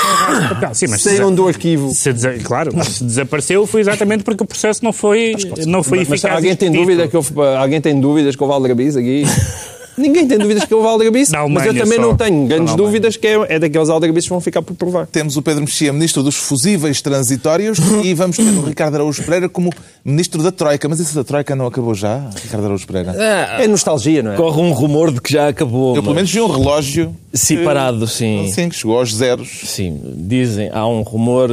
[0.73, 1.91] sim, mas Saíram do arquivo.
[1.91, 5.35] Se, claro, mas se desapareceu foi exatamente porque o processo não foi,
[5.67, 6.23] não foi mas, eficaz.
[6.23, 9.25] Mas alguém tem, dúvida que houve, alguém tem dúvidas que houve aldrabice aqui?
[9.97, 12.03] Ninguém tem dúvidas que é o aldrabice, mas eu também só.
[12.03, 15.07] não tenho grandes dúvidas que é, é daqueles aldrabices que vão ficar por provar.
[15.07, 19.49] Temos o Pedro Mexia, Ministro dos Fusíveis Transitórios, e vamos ter o Ricardo Araújo Pereira
[19.49, 19.71] como
[20.05, 20.89] Ministro da Troika.
[20.89, 23.15] Mas isso da Troika não acabou já, Ricardo Araújo Pereira?
[23.17, 24.37] É, é nostalgia, não é?
[24.37, 25.97] Corre um rumor de que já acabou.
[25.97, 27.15] Eu pelo menos vi um relógio...
[27.33, 28.51] Separado, sim.
[28.51, 29.61] Sim, que chegou aos zeros.
[29.65, 31.51] Sim, dizem, há um rumor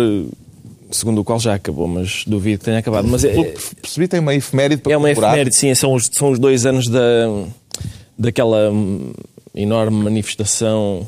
[0.94, 3.08] segundo o qual já acabou, mas duvido que tenha acabado.
[3.08, 3.34] Mas é,
[3.82, 6.88] percebi, tem uma efeméride para É uma efeméride, sim, são os, são os dois anos
[6.88, 7.00] da
[8.18, 8.72] daquela
[9.56, 11.08] enorme manifestação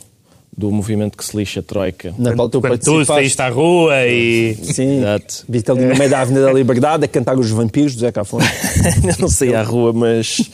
[0.57, 2.13] do movimento que se lixa a Troika.
[2.17, 4.55] Na qual tu Quando tu saíste à rua e...
[4.55, 5.45] Sim, Exato.
[5.49, 8.45] viste ali no meio da Avenida da Liberdade a cantar os vampiros do Zé Cafone.
[9.19, 10.49] não sei à rua, mas...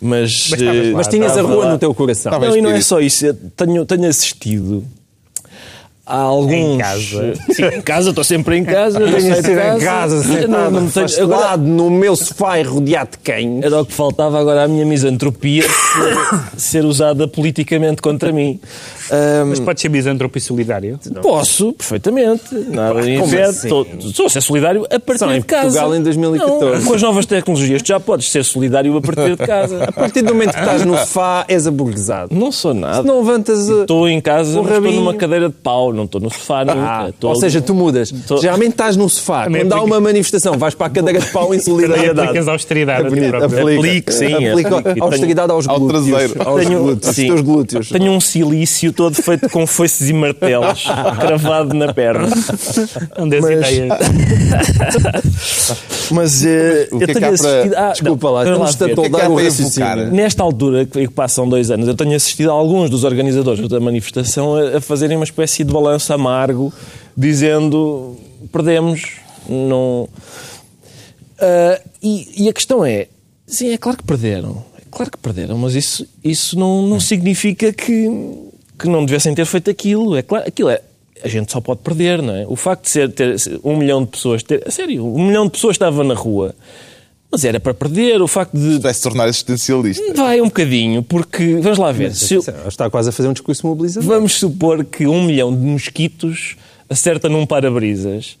[0.00, 1.72] Mas, mas, mas tinhas a rua lá.
[1.72, 2.30] no teu coração.
[2.30, 3.34] Não, e não é só isso.
[3.56, 4.84] Tenho, tenho assistido
[6.08, 6.54] Há alguns.
[6.54, 7.32] Em casa.
[7.52, 8.98] Sim, em casa, estou sempre em casa.
[8.98, 9.52] não Tenho casa.
[9.52, 13.62] em casa, Não, sentado, não tenho- agora, afastado, no meu sofá e rodeado de cães.
[13.62, 18.58] era o que faltava agora a minha misantropia ser, ser usada politicamente contra mim.
[19.10, 20.98] Ahm, Mas pode ser misantropo e solidário?
[21.22, 22.54] Posso, perfeitamente.
[22.70, 23.36] Nada me impede.
[23.42, 23.66] assim?
[23.68, 25.62] Estou- Estou a ser solidário a partir Só de casa.
[25.64, 26.76] Portugal em 2014.
[26.78, 29.84] Não, com as novas tecnologias, tu já podes ser solidário a partir de casa.
[29.84, 32.34] A partir do momento que estás no sofá, és aburguesado.
[32.34, 33.02] Não sou nada.
[33.02, 36.64] Se não levantas Estou em casa, estou numa cadeira de pau, não estou no sofá.
[36.68, 38.10] Ah, Estou- ou seja, tu mudas.
[38.10, 39.44] Estou- Geralmente estás no sofá.
[39.44, 42.20] Também Quando há aplica- uma manifestação, vais para a cadeira de pau em solidariedade.
[42.28, 43.58] Aplicas austeridade a ti Bonito, próprio.
[43.60, 43.78] aplica.
[43.80, 45.00] Aplique, sim, Aplica aplique.
[45.02, 46.06] austeridade aos Ao glúteos.
[46.06, 46.42] traseiro.
[46.48, 47.22] Aos Tenho- glúteos, sim.
[47.22, 47.88] os teus glúteos.
[47.90, 50.84] Tenho um silício todo feito com foices e martelos
[51.20, 52.28] cravado na perna.
[53.18, 53.88] Não dês Mas- ideia.
[56.10, 56.42] Mas
[56.90, 57.74] O que é há para- assistido.
[57.76, 60.12] Ah, Desculpa lá, estamos a é toldar o para raciocínio.
[60.12, 64.56] Nesta altura, que passam dois anos, eu tenho assistido a alguns dos organizadores da manifestação
[64.56, 66.72] a, a fazerem uma espécie de balanço amargo,
[67.16, 68.16] dizendo
[68.52, 69.16] perdemos,
[69.48, 70.08] não.
[71.38, 73.08] Ah, e, e a questão é,
[73.46, 77.72] sim, é claro que perderam, é claro que perderam, mas isso, isso não, não significa
[77.72, 78.08] que,
[78.78, 80.16] que não devessem ter feito aquilo.
[80.16, 80.82] É claro, aquilo é.
[81.22, 82.46] A gente só pode perder, não é?
[82.46, 85.74] O facto de ser, ter um milhão de pessoas, ter, sério, um milhão de pessoas
[85.74, 86.54] estava na rua,
[87.30, 88.20] mas era para perder.
[88.22, 90.14] O facto de Vai se tornar existencialista.
[90.14, 92.12] Vai um bocadinho, porque vamos lá ver.
[92.30, 94.08] Eu- Está quase a fazer um discurso mobilizador.
[94.08, 96.56] vamos supor que um milhão de mosquitos
[96.90, 98.38] acerta num para-brisas.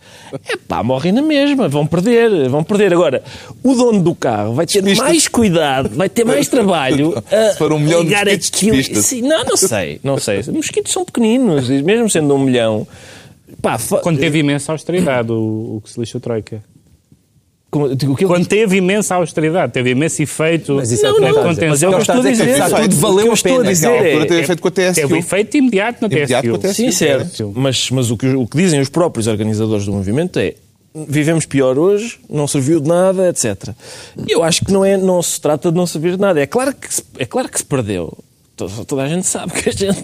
[0.48, 2.94] É pá, morrem na mesma, vão perder, vão perder.
[2.94, 3.22] Agora,
[3.62, 5.10] o dono do carro vai ter Despista-se.
[5.10, 9.02] mais cuidado, vai ter mais trabalho a Se for um milhão de mosquitos, aquilo.
[9.02, 10.38] Sim, não, não sei, não sei.
[10.40, 12.88] Os mosquitos são pequeninos, e mesmo sendo um milhão.
[13.60, 16.62] Pá, fa- Quando teve imensa austeridade, o, o que se lixa o Troika.
[16.62, 21.10] como- digo, o que eu- Quando teve imensa austeridade, teve imenso efeito Mas isso é
[21.10, 21.48] na o que está a dizer.
[21.48, 21.68] contenção.
[21.68, 23.64] Mas é o que eu estou a dizer de tudo, valeu eu a pena.
[23.64, 24.94] dizer Naquela é- altura teve efeito com a TSU.
[24.94, 26.74] Teve efeito imediato na TSU.
[26.74, 27.52] Sim, certo.
[27.54, 30.54] Mas, mas o, que, o que dizem os próprios organizadores do movimento é
[31.06, 33.68] vivemos pior hoje, não serviu de nada, etc.
[34.26, 36.40] E eu acho que não, é, não se trata de não servir de nada.
[36.40, 38.16] É claro que se, é claro que se perdeu.
[38.58, 40.02] Toda, toda a gente sabe que a gente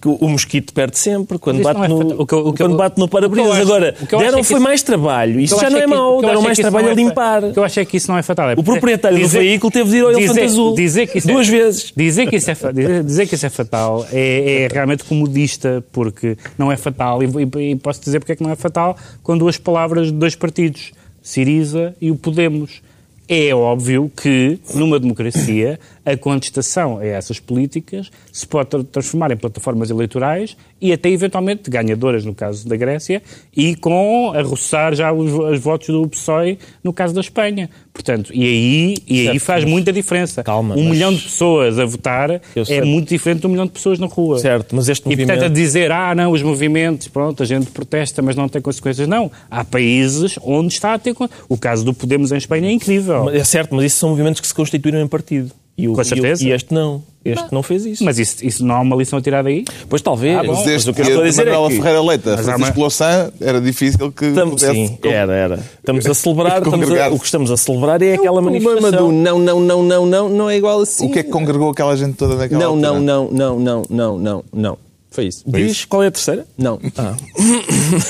[0.00, 2.20] que o, mosquito perde sempre quando bate é no.
[2.20, 3.08] O que o que quando bate no
[3.52, 5.40] acho- Agora, deram é foi isso- mais trabalho.
[5.40, 7.44] Isso já não é o mau, deram é mais trabalho a é limpar.
[7.44, 8.50] O que eu acho é que isso não é fatal.
[8.50, 10.74] É O proprietário do veículo teve de ir ao elefante azul.
[10.74, 11.92] Dizer que isso Duas é, vezes.
[11.96, 16.36] Dizer que isso é, dizer, dizer que isso é fatal é, é realmente comodista, porque
[16.58, 17.22] não é fatal.
[17.22, 20.12] E, e- e posso dizer porque é que não é fatal com duas palavras de
[20.12, 22.82] dois partidos, Siriza e o Podemos.
[23.28, 29.36] É óbvio que, numa democracia, a contestação a essas políticas se pode tra- transformar em
[29.36, 33.22] plataformas eleitorais e até eventualmente ganhadoras, no caso da Grécia,
[33.56, 37.68] e com a roçar já os, os votos do PSOE no caso da Espanha.
[37.92, 40.44] Portanto, e aí, e aí Certo, faz mas- muita diferença.
[40.44, 42.30] Calma, um mas- milhão de pessoas a votar
[42.68, 44.38] é muito diferente de um milhão de pessoas na rua.
[44.38, 45.54] Certo, mas este E portanto a movimento...
[45.54, 49.08] dizer, ah não, os movimentos, pronto, a gente protesta, mas não tem consequências.
[49.08, 51.16] Não, há países onde está a ter...
[51.48, 53.30] O caso do Podemos em Espanha é incrível.
[53.30, 55.50] É certo, mas isso são movimentos que se constituíram em partido.
[55.78, 56.44] E, o, Com e o- certeza.
[56.44, 57.02] e este não.
[57.24, 58.04] Este não fez isso.
[58.04, 59.64] Mas isso, isso não há uma lição tirada aí?
[59.88, 60.38] Pois talvez.
[60.38, 60.52] Ah, bom.
[60.54, 61.76] Mas mas o que eu estou a dizer Manuela é que...
[61.76, 64.86] Ferreira Leite, a Mas Francisco uma- Louçã, era difícil que Estamos, pudesse...
[64.86, 65.58] sim, era, era.
[65.80, 69.08] Estamos a celebrar, estamos a- o que estamos a celebrar é aquela o problema manifestação.
[69.08, 71.06] do não, não, não, não, não, não é igual assim.
[71.08, 72.92] O que é que congregou aquela gente toda naquela Não, altura?
[72.92, 74.78] não, não, não, não, não, não, não.
[75.16, 75.42] Foi isso.
[75.46, 76.46] Diz qual é a terceira?
[76.58, 76.78] Não.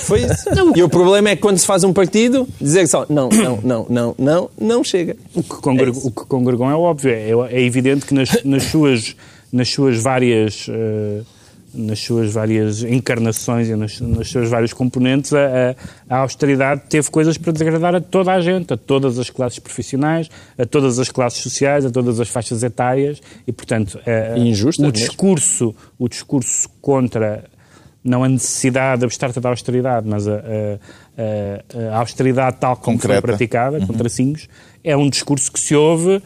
[0.06, 0.46] Foi isso.
[0.74, 3.86] E o problema é que quando se faz um partido, dizer só não, não, não,
[3.88, 5.16] não, não, não chega.
[5.32, 7.10] O que congregou, o que congregou é óbvio.
[7.12, 9.14] É, é evidente que nas, nas suas,
[9.52, 10.66] nas suas várias...
[10.68, 11.22] eh,
[11.76, 15.74] nas suas várias encarnações e nos, nos seus vários componentes, a,
[16.08, 20.28] a- austeridade teve coisas para desagradar a toda a gente, a todas as classes profissionais,
[20.58, 24.38] a todas as classes sociais, a todas as faixas etárias e, portanto, a-
[24.84, 25.06] o mesmo.
[25.06, 27.44] discurso, o discurso contra
[28.02, 33.20] não a necessidade abstrata da austeridade, mas a, a- a- austeridade tal como Concreta.
[33.20, 34.48] foi praticada, com tracinhos,
[34.84, 36.22] é um discurso que se ouve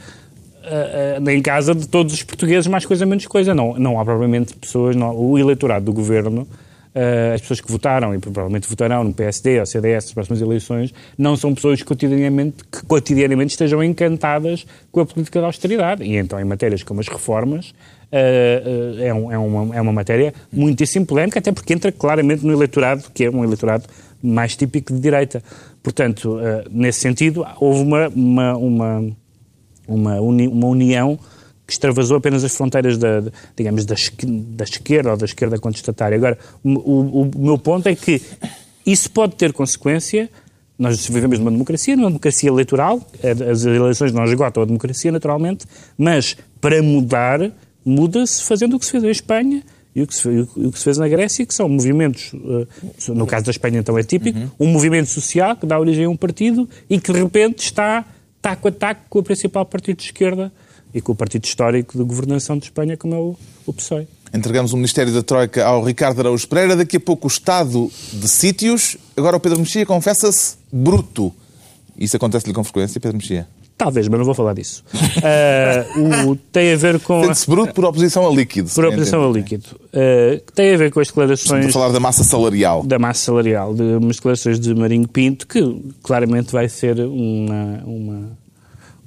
[0.65, 3.55] ah, ah, em casa de todos os portugueses, mais coisa menos coisa.
[3.55, 6.47] Não, não há provavelmente pessoas, não, o eleitorado do governo,
[6.95, 10.93] ah, as pessoas que votaram e provavelmente votarão no PSD ou CDS nas próximas eleições,
[11.17, 16.03] não são pessoas que cotidianamente, que cotidianamente estejam encantadas com a política da austeridade.
[16.05, 17.73] E então, em matérias como as reformas,
[18.13, 22.45] ah, ah, é, um- é uma, é uma matéria muitíssimo polémica, até porque entra claramente
[22.45, 23.85] no eleitorado, que é um eleitorado
[24.23, 25.43] mais típico de direita.
[25.83, 26.39] Portanto,
[26.71, 29.11] nesse sentido, houve uma, uma, uma
[29.95, 31.19] uma, uni- uma união
[31.67, 33.95] que extravasou apenas as fronteiras da, de- digamos, da,
[34.27, 36.17] da esquerda ou da esquerda contestatária.
[36.17, 38.21] Agora, o, o- o meu ponto é que
[38.87, 40.29] isso pode ter consequência.
[40.79, 45.67] Nós vivemos numa democracia, numa democracia eleitoral, eh, as eleições não esgotam a democracia, naturalmente,
[45.99, 47.53] mas para mudar,
[47.85, 49.63] muda-se fazendo o que se fez em Espanha
[49.95, 52.67] e o que se, fez, o que se fez na Grécia, que são movimentos, uh,
[53.15, 54.49] no caso da Espanha então é típico, uhum.
[54.61, 58.05] um movimento social que dá origem a um partido e que de repente está
[58.41, 60.53] taco a taco com o principal partido de esquerda
[60.93, 64.09] e com o partido histórico de governação de Espanha, como é o, o PSOE.
[64.33, 66.77] Entregamos o Ministério da Troika ao Ricardo Araújo Pereira.
[66.77, 68.97] Daqui a pouco o estado de sítios.
[69.17, 71.35] Agora o Pedro Mexia confessa-se bruto.
[71.99, 73.49] Isso acontece-lhe com frequência, Pedro Mexia?
[73.81, 74.85] Talvez, mas não vou falar disso.
[74.95, 77.25] Uh, o, tem a ver com.
[77.25, 78.69] Sente-se bruto por oposição a líquido.
[78.75, 79.65] Por oposição a líquido.
[79.87, 81.65] Uh, tem a ver com as declarações.
[81.65, 82.83] Estamos a falar da massa salarial.
[82.83, 85.63] Da massa salarial, de umas declarações de Marinho Pinto, que
[86.03, 88.39] claramente vai ser uma, uma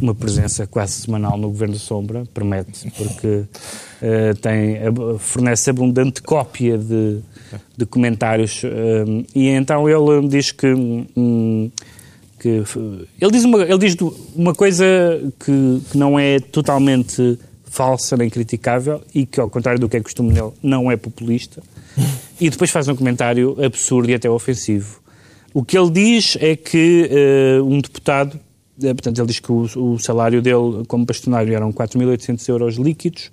[0.01, 4.79] uma presença quase semanal no Governo Sombra, permite, porque uh, tem,
[5.19, 7.19] fornece abundante cópia de,
[7.77, 8.63] de comentários.
[9.35, 10.65] E então ele diz que.
[10.65, 11.69] Um,
[12.43, 12.63] que
[13.21, 13.95] ele, diz uma, ele diz
[14.35, 14.85] uma coisa
[15.39, 20.01] que, que não é totalmente falsa nem criticável e que, ao contrário do que é
[20.01, 21.63] costume nele, não é populista.
[22.39, 25.01] E depois faz um comentário absurdo e até ofensivo.
[25.53, 27.09] O que ele diz é que
[27.61, 28.37] uh, um deputado
[28.81, 33.31] é, portanto, ele diz que o, o salário dele como bastonário eram 4.800 euros líquidos,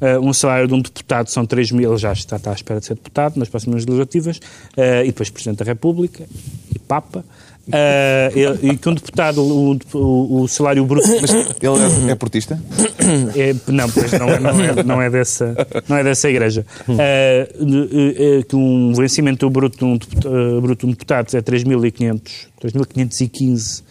[0.00, 2.80] uh, um salário de um deputado são 3 mil, ele já está, está à espera
[2.80, 6.24] de ser deputado nas próximas legislativas, uh, e depois Presidente da República
[6.74, 7.24] e Papa.
[7.68, 11.06] Uh, e que um deputado, o, o, o, salário bruto.
[11.20, 12.60] Mas ele é, é portista?
[13.36, 15.54] É, não, pois não é, não, é, não, é dessa,
[15.88, 16.66] não é dessa igreja.
[16.88, 22.20] Uh, que um vencimento bruto de um, bruto de um deputado é 3.500,
[22.60, 23.84] 3.515 uh,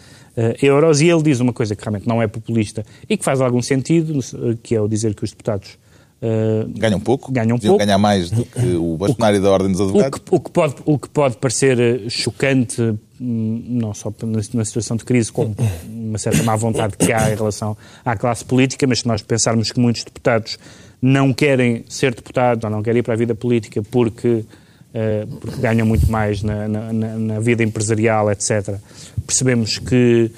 [0.62, 3.62] euros, e ele diz uma coisa que realmente não é populista e que faz algum
[3.62, 4.20] sentido,
[4.62, 5.78] que é o dizer que os deputados
[6.22, 7.32] Uh, ganham pouco?
[7.32, 7.80] Ganham pouco.
[7.80, 10.20] ganhar mais do que o bastonário da Ordem dos Advogados?
[10.20, 12.80] O que, o que, pode, o que pode parecer eh, chocante,
[13.20, 14.14] hum, não só
[14.54, 15.56] na, situação de crise, como
[15.90, 19.72] uma certa má vontade que há em relação à classe política, mas se nós pensarmos
[19.72, 20.60] que muitos deputados
[21.02, 25.60] não querem ser deputados ou não querem ir para a vida política porque, uh, porque
[25.60, 28.76] ganham muito mais na, na, na vida empresarial, etc.,
[29.26, 30.30] percebemos que,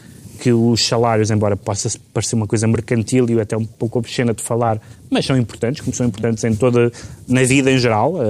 [0.44, 4.44] que os salários, embora possa parecer uma coisa mercantil e até um pouco obscena de
[4.44, 4.78] falar,
[5.10, 6.92] mas são importantes, como são importantes em toda,
[7.26, 8.26] na vida em geral, eh,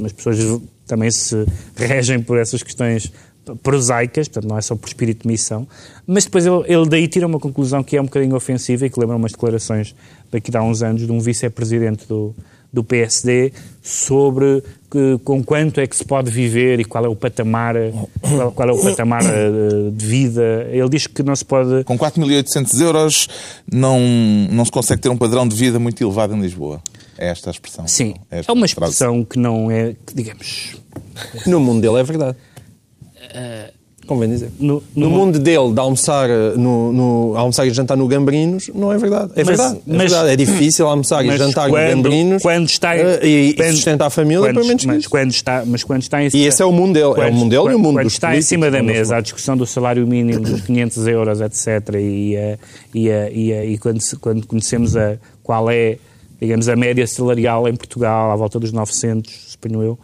[0.00, 3.12] eh, as pessoas também se regem por essas questões
[3.64, 5.66] prosaicas, portanto não é só por espírito de missão,
[6.06, 9.00] mas depois ele, ele, daí tira uma conclusão que é um bocadinho ofensiva e que
[9.00, 9.92] lembra umas declarações
[10.30, 12.32] daqui há uns anos de um vice-presidente do,
[12.76, 17.16] do PSD sobre que, com quanto é que se pode viver e qual é o
[17.16, 17.74] patamar,
[18.20, 20.68] qual, qual é o patamar uh, de vida.
[20.70, 21.84] Ele diz que não se pode...
[21.84, 23.28] Com 4.800 euros
[23.72, 23.98] não,
[24.50, 26.82] não se consegue ter um padrão de vida muito elevado em Lisboa.
[27.16, 27.88] É esta a expressão.
[27.88, 29.26] Sim, é, é uma expressão frase.
[29.30, 30.76] que não é, digamos...
[31.46, 32.36] No mundo dele é verdade.
[33.16, 33.75] Uh,
[34.06, 34.50] Convém dizer.
[34.58, 38.70] No, no, no mundo dele, de almoçar, eh, no, no, almoçar e jantar no Gambrinos,
[38.72, 39.32] não é verdade.
[39.34, 39.76] É mas, verdade.
[39.76, 40.30] É, mas, verdade.
[40.30, 44.10] é difícil almoçar e jantar quando, no Gambrinos quando está, uh, e, quando, sustentar a
[44.10, 46.70] família quando, menos mas, quando está, mas quando está em cima, E esse é o
[46.70, 47.14] mundo dele.
[47.14, 49.20] Quando, é o mundo dele e o mundo Quando está em cima da mesa a
[49.20, 51.96] discussão do salário mínimo dos 500 euros, etc.
[51.96, 52.36] E,
[52.94, 55.98] e, e, e quando, quando conhecemos a, qual é,
[56.40, 59.98] digamos, a média salarial em Portugal, à volta dos 900, suponho eu,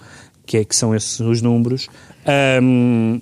[0.44, 1.88] que, é, que são esses os números,
[2.62, 3.20] um,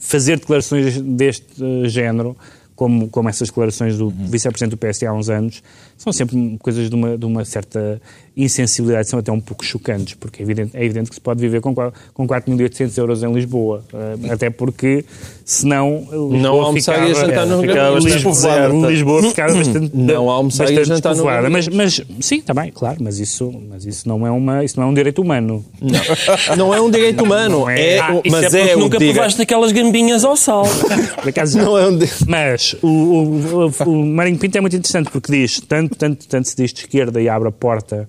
[0.00, 2.36] fazer declarações deste uh, género,
[2.74, 4.26] como, como essas declarações do uhum.
[4.26, 5.62] vice-presidente do PSD há uns anos,
[5.98, 8.00] são sempre coisas de uma, de uma certa
[8.36, 11.60] insensibilidade, são até um pouco chocantes, porque é evidente, é evidente que se pode viver
[11.60, 15.04] com, com 4.800 euros em Lisboa, uh, até porque
[15.44, 20.84] senão Lisboa não almoçar e jantar no ficava Lisboa, Lisboa ficava bastante não almoçar e
[20.84, 24.64] jantar no mas, mas sim, está bem, claro, mas isso, mas isso não é uma
[24.64, 25.64] isso não é um direito humano.
[25.80, 29.14] Não, não é um direito humano, não, é, é ah, mas é, é nunca direito.
[29.14, 30.66] provaste aquelas gambinhas ao sal.
[31.26, 35.32] Acaso, não é um mas o, o, o, o Marinho Pinto é muito interessante porque
[35.32, 38.08] diz tanto, tanto, tanto se diz de esquerda e abre a porta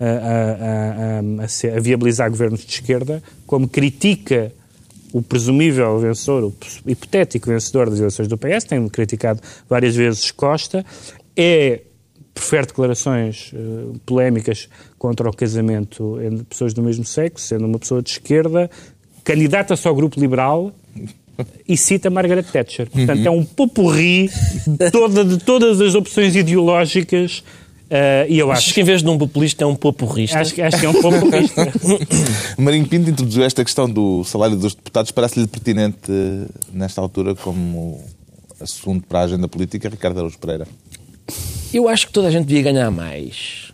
[0.00, 4.52] a, a, a, a viabilizar governos de esquerda, como critica
[5.12, 10.84] o presumível vencedor, o hipotético vencedor das eleições do PS, tem criticado várias vezes Costa,
[11.36, 11.82] é
[12.34, 18.02] prefere declarações uh, polémicas contra o casamento entre pessoas do mesmo sexo, sendo uma pessoa
[18.02, 18.68] de esquerda,
[19.22, 20.72] candidata-se ao grupo liberal
[21.68, 22.90] e cita Margaret Thatcher.
[22.90, 23.26] Portanto, uhum.
[23.26, 24.28] é um popurri
[24.66, 27.44] de, toda, de todas as opções ideológicas
[27.84, 28.62] Uh, e eu acho...
[28.62, 30.38] acho que em vez de um populista é um popurrista.
[30.38, 31.72] Acho, acho que é um popurrista.
[32.58, 35.10] Marinho Pinto introduziu esta questão do salário dos deputados.
[35.10, 36.10] Parece-lhe pertinente
[36.72, 38.02] nesta altura como
[38.60, 40.66] assunto para a agenda política, Ricardo Araújo Pereira?
[41.72, 43.72] Eu acho que toda a gente devia ganhar mais.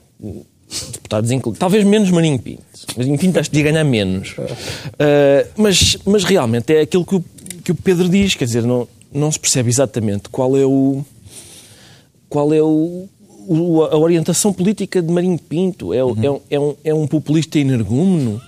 [0.93, 1.59] Deputados incluídos.
[1.59, 2.63] Talvez menos Marinho Pinto.
[2.97, 4.35] Marinho Pinto acho que devia ganhar menos.
[4.39, 7.25] Uh, mas, mas realmente é aquilo que o,
[7.65, 11.05] que o Pedro diz, quer dizer, não, não se percebe exatamente qual é o
[12.29, 13.09] qual é o,
[13.53, 15.93] o- a orientação política de Marinho Pinto?
[15.93, 16.17] É, Uhum.
[16.23, 18.41] é um- é um, é um populista energúmeno?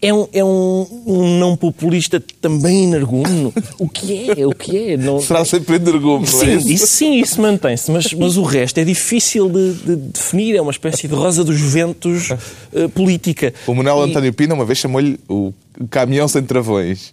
[0.00, 3.52] É um, é um, um não populista também energúmeno?
[3.80, 4.46] O que é?
[4.46, 4.96] O que é?
[4.96, 6.70] Não, Será sempre energúmeno, é Sim, isso?
[6.70, 10.70] isso sim, isso mantém-se, mas, mas o resto é difícil de, de definir, é uma
[10.70, 12.30] espécie de rosa dos ventos
[12.72, 13.52] eh, política.
[13.66, 15.52] O Manuel E- António Pina uma vez chamou-lhe o
[15.90, 17.12] caminhão sem travões.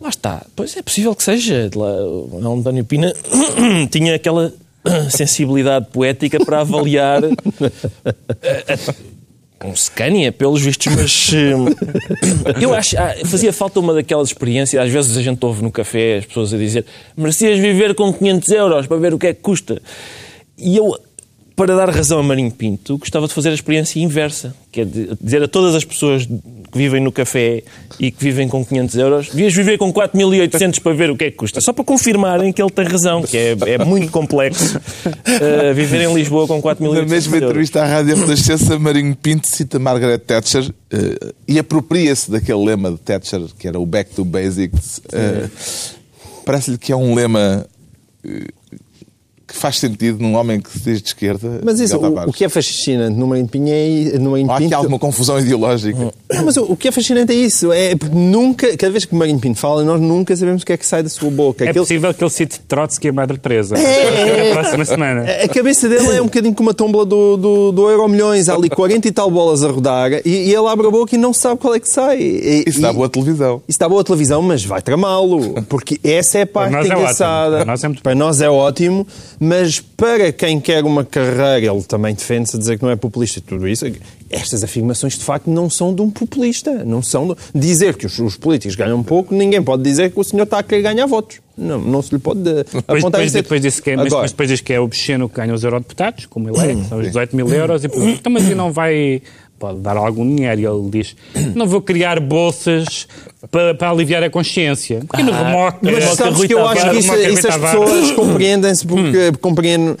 [0.00, 0.44] Lá está.
[0.56, 1.70] Pois é possível que seja.
[1.74, 1.92] Lá,
[2.32, 3.12] Manuel António Pina
[3.90, 4.52] tinha aquela
[5.10, 7.22] sensibilidade poética para avaliar
[8.42, 8.78] eh,
[9.64, 11.52] um Scania, pelos vistos, mas eh,
[12.62, 14.82] eu acho ah, fazia falta uma daquelas experiências.
[14.82, 16.84] Às vezes a gente ouve no café as pessoas a dizer
[17.16, 19.82] merecias viver com 500 euros para ver o que é que custa.
[20.56, 20.96] E eu,
[21.58, 25.42] para dar razão a Marinho Pinto, gostava de fazer a experiência inversa, que é dizer
[25.42, 27.64] a todas as pessoas que vivem no café
[27.98, 31.30] e que vivem com 500 euros, devias viver com 4.800 para ver o que é
[31.32, 31.60] que custa.
[31.60, 36.14] Só para confirmarem que ele tem razão, que é, é muito complexo uh, viver em
[36.14, 37.50] Lisboa com 4.800 Na mesma euros.
[37.50, 42.98] entrevista à Rádio Renascença, Marinho Pinto cita Margaret Thatcher eh, e apropria-se daquele lema de
[42.98, 45.02] Thatcher, que era o Back to Basics.
[45.12, 45.48] Eh,
[46.44, 47.66] Parece-lhe que é um lema
[49.48, 51.60] que faz sentido num homem que se diz de esquerda.
[51.64, 54.56] Mas isso, o, o que é fascinante no Marinho Pinto é, no Marinho Ou há
[54.56, 55.98] aqui Pinto, alguma confusão ideológica.
[55.98, 57.72] Não, mas o, o que é fascinante é isso.
[57.72, 60.72] É porque nunca, cada vez que o Marinho Pinto fala, nós nunca sabemos o que
[60.74, 61.64] é que sai da sua boca.
[61.64, 63.76] É Aquele- possível que ele cite Trotsky e a Madre Teresa.
[63.78, 64.48] É, é.
[64.54, 65.22] Na próxima semana.
[65.42, 68.48] A cabeça dele é um bocadinho como a tombola do, do, do Euro Milhões.
[68.50, 71.18] Há ali 40 e tal bolas a rodar e, e ele abre a boca e
[71.18, 72.18] não sabe qual é que sai.
[72.20, 73.62] E, Isso dá boa televisão.
[73.66, 75.62] Isso dá boa televisão, mas vai tramá-lo.
[75.68, 77.56] Porque essa é a parte nós é engraçada.
[77.56, 79.06] Para nós é muito Para nós é ótimo,
[79.40, 83.38] mas para quem quer uma carreira, ele também defende-se a dizer que não é populista
[83.38, 83.86] e tudo isso.
[84.30, 86.84] Estas afirmações de facto não são de um populista.
[86.84, 87.36] Não são de...
[87.54, 90.62] Dizer que os, os políticos ganham pouco, ninguém pode dizer que o senhor está a
[90.62, 91.40] querer ganhar votos.
[91.56, 94.30] Não, não se lhe pode eh, Depois, apontar depois, depois disse que é, Agora, mas
[94.30, 97.34] depois diz que é obsceno que ganha os eurodeputados, como ele é, são os 18
[97.34, 99.20] mil euros, e pergunta, então, mas e não vai,
[99.58, 100.60] pode dar algum dinheiro?
[100.60, 101.16] E ele diz,
[101.54, 103.06] não vou criar bolsas
[103.50, 105.00] para, para aliviar a consciência.
[105.06, 105.78] Porque no remoque...
[105.82, 109.96] Mas sabes que eu acho que isso, remoque isso as pessoas compreendem-se porque compreendem.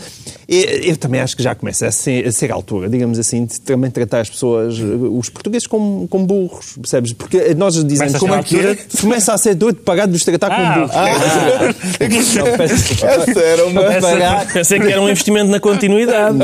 [0.48, 3.60] Eu, também acho que já começa a ser, a ser a altura, digamos assim, de
[3.60, 7.12] também tratar as pessoas, os portugueses, como, como burros, percebes?
[7.12, 8.78] Porque nós dizemos como é que altura?
[8.98, 10.90] começa a ser doido de pagar de os tratar como Ah, burros.
[10.96, 12.08] ok.
[12.48, 13.82] Não, peço- Essa era uma.
[13.90, 16.38] de pagar, Pensei que era um investimento na continuidade.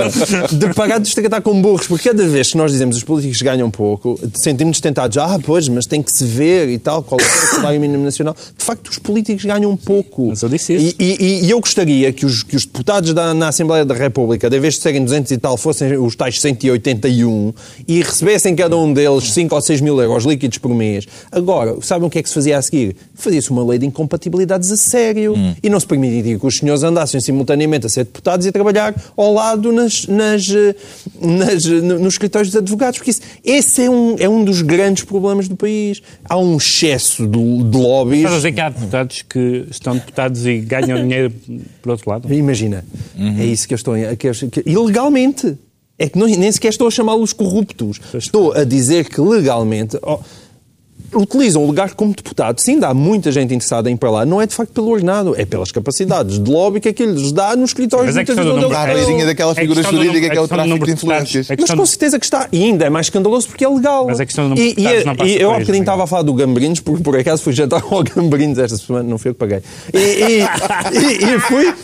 [0.53, 3.40] de pagar de os tratar como burros, porque cada vez que nós dizemos os políticos
[3.40, 7.25] ganham pouco, sentimos-nos tentados, ah, pois, mas tem que se ver e tal, qual é
[7.25, 8.35] o salário mínimo nacional.
[8.57, 10.29] De facto, os políticos ganham pouco.
[10.29, 10.97] Mas eu disse isso.
[10.99, 14.50] E, e- e eu gostaria que os, que os deputados da, na Assembleia da República,
[14.50, 17.52] de vez de serem 200 e tal, fossem os tais 181
[17.87, 21.07] e recebessem cada um deles 5 ou 6 mil euros líquidos por mês.
[21.30, 22.96] Agora, sabem o que é que se fazia a seguir?
[23.14, 27.20] Fazia-se uma lei de incompatibilidades a sério e não se permitiria que os senhores andassem
[27.20, 30.74] simultaneamente a ser deputados e a trabalhar ao lado nas, nas, eh,
[31.20, 35.04] nas, eh, nos escritórios de advogados, porque isso, esse é um, é um dos grandes
[35.04, 36.02] problemas do país.
[36.24, 38.18] Há um excesso de, de lobbies.
[38.18, 41.33] Estás a dizer que há deputados que estão deputados e ganham dinheiro
[41.83, 42.33] por outro lado?
[42.33, 42.85] Imagina,
[43.38, 44.16] é isso que eu estou a...
[44.16, 45.59] Que eu, que, ilegalmente.
[45.99, 48.01] É que não- nem sequer estou a chamá-los corruptos.
[48.14, 49.99] Estou a dizer que legalmente...
[50.03, 50.18] oh,
[51.14, 52.61] utilizam o lugar como deputado.
[52.61, 54.88] Se ainda há muita gente interessada em ir para lá, não é de facto pelo
[54.88, 58.37] ordenado, é pelas capacidades de lobby que aquilo lhes dá nos escritórios Mas é muitas
[58.37, 61.50] vezes onde eles É daquela É figura jurídica que é o é tráfico de influências.
[61.50, 62.48] É Mas com certeza que está.
[62.53, 64.07] E ainda é mais escandaloso porque é legal.
[64.07, 66.22] Mas é questão do e, e- não passa e eu há bocadinho estava a falar
[66.22, 69.40] do Gambrinhos, porque por acaso fui jantar ao Gambrinhos esta semana, não fui eu que
[69.40, 69.61] paguei.
[69.92, 71.74] E, e, e- e fui.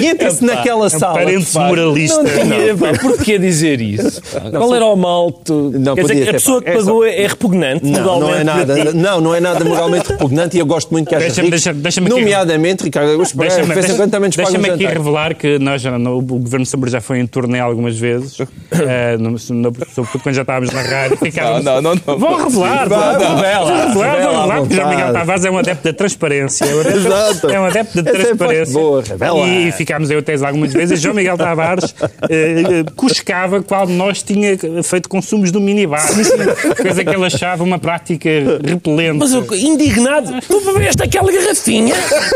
[0.00, 1.14] E entra-se naquela sala.
[1.14, 2.22] parente moralista.
[2.22, 4.20] Não tinha, Pá, Porquê dizer isso?
[4.50, 5.30] Qual era o mal?
[5.32, 5.72] Tu...
[5.78, 8.77] Não, Quer dizer, a pessoa que É pagou é repugnante Não, não é legalmente.
[8.78, 11.72] Nada, não, não é nada moralmente repugnante e eu gosto muito que haja ricos, deixa-
[11.74, 14.82] deixa-me aqui- nomeadamente Ricardo Augusto Pereira, de vez em quando também nos paga deixa-me aqui
[14.84, 14.96] jantar.
[14.96, 18.38] revelar que nós, o Governo Sombra já foi em turnê algumas vezes,
[18.72, 21.16] eh, no- no- sobretudo quando já estávamos na rádio.
[21.18, 22.18] ficávamos- Não, não, não, não.
[22.18, 25.06] Vou revelar, Vá, vou vá, revelar, revela, revelar, revela à revelar, porque o João Miguel
[25.06, 25.18] vontade.
[25.26, 26.64] Tavares é um adepto da transparência.
[26.64, 27.50] É um adepto, Exato.
[27.50, 28.72] é um adepto da Essa é a parte transparência.
[28.74, 29.46] boa, revela.
[29.48, 31.00] E ficámos eu tese algumas vezes.
[31.00, 31.94] João Miguel Tavares
[32.30, 36.06] eh, eh, cuscava qual de nós tinha feito consumos do minibar.
[36.80, 38.28] Coisa que ele achava uma prática
[38.68, 39.18] repelente.
[39.18, 41.94] Mas eu, indignado, tu bebeste aquela garrafinha?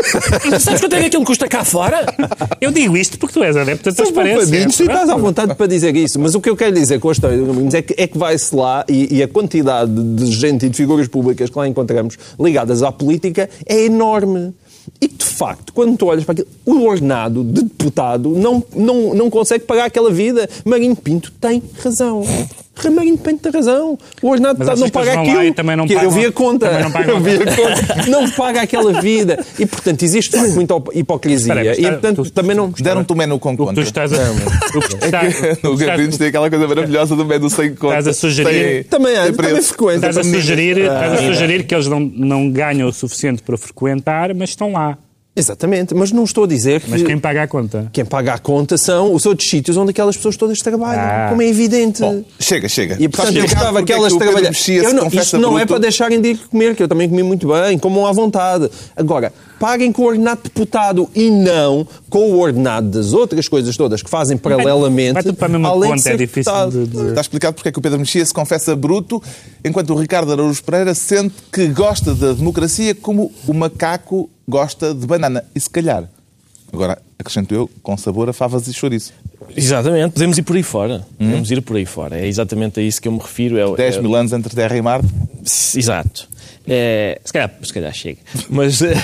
[0.59, 2.05] Sabes quanto é que aquilo custa cá fora?
[2.59, 4.39] Eu digo isto porque tu és adepto da transparência.
[4.39, 6.19] poupadinhos, sim, estás à vontade para dizer isso.
[6.19, 8.17] Mas o que eu quero dizer com a história do Gambrinhos é que, é que
[8.17, 12.17] vai-se lá e, e a quantidade de gente e de figuras públicas que lá encontramos
[12.39, 14.53] ligadas à política é enorme.
[14.99, 19.13] E que, de facto, quando tu olhas para aquilo, o ordenado de deputado não, não,
[19.13, 20.49] não consegue pagar aquela vida.
[20.65, 22.23] Marinho Pinto tem razão.
[22.75, 23.97] Ramarinho tem razão.
[24.21, 25.53] O ordenado Mas deputado não paga aquilo.
[25.53, 26.79] também não que pagam- eu vi a conta.
[26.79, 27.93] não pagam eu vi a conta.
[28.09, 29.43] Não paga aquela vida.
[29.59, 31.53] E, portanto, existe muita hipocrisia.
[31.53, 32.69] Espera mas e, está- portanto, tu- também não...
[32.69, 33.81] Deram-te um menu com O que tu conta.
[33.81, 34.17] estás a.
[34.17, 37.99] o que o que O Gabrinos tem aquela coisa maravilhosa do menu sem conta.
[37.99, 40.09] Estás a sugerir- Sem- Também, é, sem também frequenta.
[40.09, 44.33] Estás a sugerir, estás a sugerir que eles não, não ganham o suficiente para frequentar,
[44.33, 44.97] mas estão lá.
[45.35, 46.91] Exatamente, mas não estou a dizer que...
[46.91, 47.89] Mas quem paga a conta?
[47.91, 51.27] Quem paga a conta são os outros sítios onde aquelas pessoas todas trabalham, Ah.
[51.29, 52.01] como é evidente.
[52.01, 52.97] Bom, chega, chega.
[52.99, 54.81] E portanto Está eu gostava porque que é elas trabalhassem.
[54.93, 55.67] Não, isto não é bruto.
[55.73, 58.69] para deixarem de ir comer, que eu também comi muito bem, comam à vontade.
[58.95, 64.03] Agora, paguem com o ordenado deputado e não com o ordenado das outras coisas todas
[64.03, 65.13] que fazem paralelamente.
[65.13, 66.85] Vai tudo para a mesma além de conta, é difícil deputado.
[66.85, 67.07] de.
[67.07, 69.23] Está explicado porque é que o Pedro Mexia se confessa bruto,
[69.63, 75.07] enquanto o Ricardo Araújo Pereira sente que gosta da democracia como o macaco gosta de
[75.07, 75.45] banana.
[75.55, 76.09] E se calhar,
[76.73, 79.13] agora acrescento eu, com sabor a favas e chouriço.
[79.55, 81.05] Exatamente, podemos ir por aí fora.
[81.19, 81.27] Hum?
[81.27, 82.19] Podemos ir por aí fora.
[82.19, 83.57] É exatamente a isso que eu me refiro.
[83.57, 85.07] É, 10 é- mil anos entre Terra e Marte.
[85.75, 86.27] Exato.
[86.67, 88.19] É, se, calhar, se calhar chega.
[88.49, 88.95] Mas eh,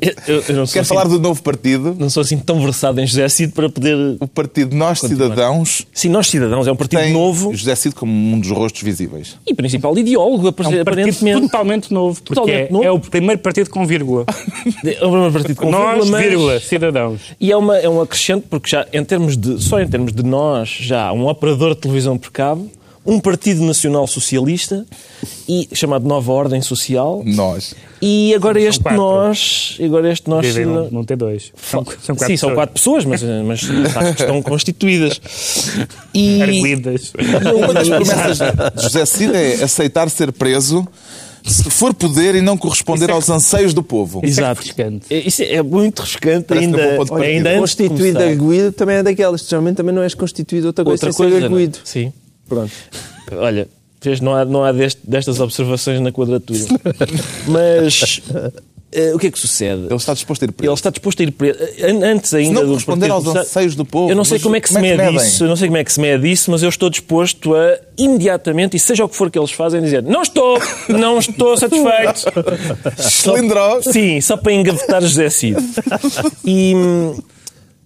[0.00, 1.96] eu, eu não, sou Quer assim, falar do novo partido?
[1.98, 3.96] não sou assim tão versado em José Cid para poder.
[4.20, 5.24] O partido Nós Continuar.
[5.30, 8.82] Cidadãos Sim, nós cidadãos, é um partido tem novo José Cid como um dos rostos
[8.82, 9.36] visíveis.
[9.46, 11.40] e principal ideólogo, É um aparentemente.
[11.42, 12.84] totalmente novo, porque Totalmente é, novo.
[12.84, 14.24] é o primeiro partido com vírgula.
[14.84, 17.20] É um partido com Nós, vírgula, mas- vírgula, cidadãos.
[17.40, 20.22] E é, uma, é um acrescente, porque já em termos de, só em termos de
[20.22, 22.70] nós, já um operador de televisão por cabo,
[23.06, 24.84] um Partido Nacional Socialista,
[25.48, 27.74] e, chamado Nova Ordem Social, Nós.
[28.02, 29.00] e agora este quatro.
[29.00, 30.56] nós, agora este nós...
[30.56, 31.52] Não, não ter dois.
[31.56, 32.54] São, são quatro Sim, são pessoas.
[32.54, 35.20] quatro pessoas, mas, mas acho que estão constituídas.
[36.12, 37.12] E, Arguidas.
[37.54, 40.86] Uma das promessas de José Cid é aceitar ser preso
[41.46, 44.20] se for poder e não corresponder é aos anseios do povo.
[44.24, 44.60] Exato.
[44.60, 45.06] refrescante.
[45.08, 48.96] É, Isso é muito refrescante Parece ainda, que é ainda antes de Constituído arguído também
[48.96, 49.46] é daquelas.
[49.46, 51.46] Geralmente também não és constituído outra coisa Outra sem coisa, ser é?
[51.46, 51.78] arguído.
[51.84, 52.12] Sim.
[52.48, 52.72] Pronto.
[53.32, 53.68] Olha,
[54.02, 56.60] vês, não há, não há deste- destas observações na quadratura.
[57.48, 58.20] Mas
[58.92, 59.86] eh, o que é que sucede?
[59.86, 60.74] Ele está disposto a ir Ele preso.
[60.74, 61.58] está disposto a ir preso.
[61.84, 64.10] An- Antes ainda não do corresponder Partido aos anseios do povo.
[64.10, 65.16] Eu não sei como é que se como é mede medem?
[65.28, 67.78] isso, eu não sei como é que se mede isso, mas eu estou disposto a
[67.98, 72.32] imediatamente, e seja o que for que eles fazem, dizer não estou, não estou satisfeito.
[73.02, 73.82] Cilindro.
[73.82, 75.56] Sim, só para engavetar José Cid.
[76.44, 77.18] E, hum,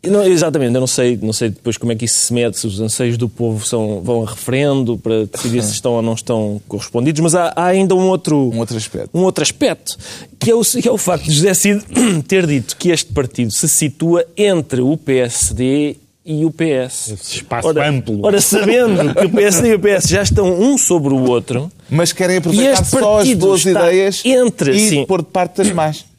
[0.08, 2.66] não, exatamente, eu não sei, não sei depois como é que isso se mede, se
[2.66, 6.60] os anseios do povo são, vão a referendo para decidir se estão ou não estão
[6.66, 9.10] correspondidos, mas há, há ainda um outro, Um outro aspecto.
[9.12, 9.98] um outro aspecto,
[10.38, 11.84] que é, o, que é o facto de José Cid
[12.26, 17.10] ter dito que este partido se situa entre o PSD e o PS.
[17.10, 18.20] Esse espaço ora, amplo.
[18.22, 22.12] Ora, sabendo que o PSD e o PS já estão um sobre o outro, Mas
[22.12, 25.04] querem aproveitar só as boas ideias entre, e sim.
[25.06, 26.09] pôr de parte das más.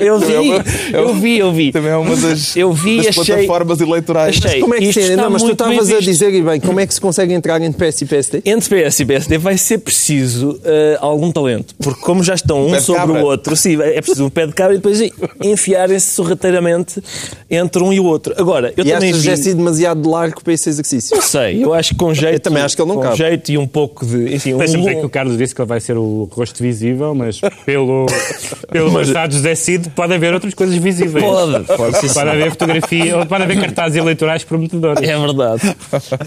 [0.00, 1.72] Eu vi, É uma- é eu vi, eu vi.
[1.72, 4.38] Também é uma das, Eu vi, das achei- plataformas eleitorais.
[4.44, 6.86] achei- Como é que se Não, mas tu estavas a dizer, e bem, como é
[6.86, 8.42] que se consegue entrar entre PS e PSD?
[8.44, 12.80] Entre PS e PSD vai ser preciso eh, algum talento, porque como já estão um
[12.80, 13.22] sobre cabra.
[13.22, 15.00] o outro, sim, é preciso um pé de cabra e depois
[15.42, 17.02] enfiarem-se sorrateiramente
[17.50, 18.34] entre um e o outro.
[18.36, 19.26] Agora, eu E também achas vi...
[19.30, 21.14] já sido demasiado largo para esse exercício?
[21.16, 23.16] Não sei, eu acho que com jeito, Eu também acho que ele não com cabe.
[23.16, 25.80] jeito e um pouco de, enfim, um, um- que o Carlos disse que ele vai
[25.80, 28.06] ser o rosto visível, mas pelo,
[28.70, 31.24] pelo passado José Cid pode haver outras coisas visíveis.
[31.24, 35.02] Pode, pode, sim, Pode haver fotografia, pode haver cartazes eleitorais prometedores.
[35.08, 35.62] É verdade.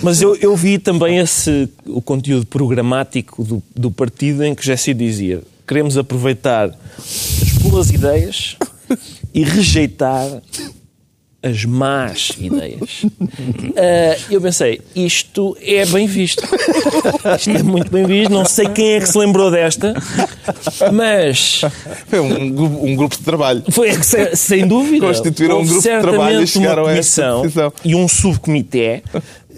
[0.02, 4.94] Mas eu, eu vi também esse, o conteúdo programático do, do partido em que José
[4.94, 8.58] dizia queremos aproveitar as boas ideias
[9.34, 10.42] e rejeitar
[11.42, 13.06] as más ideias.
[13.82, 16.44] Ah, eu pensei, isto é bem visto.
[17.38, 18.30] Isto é muito bem visto.
[18.32, 19.94] Não sei quem é que se lembrou desta,
[20.92, 21.62] mas
[22.08, 23.64] Foi um, grupo- um grupo de trabalho.
[23.72, 25.06] foi sem, sem dúvida.
[25.08, 27.74] Constituíram um grupo de trabalho e chegaram a esta comissão decisão.
[27.86, 29.02] e um subcomitê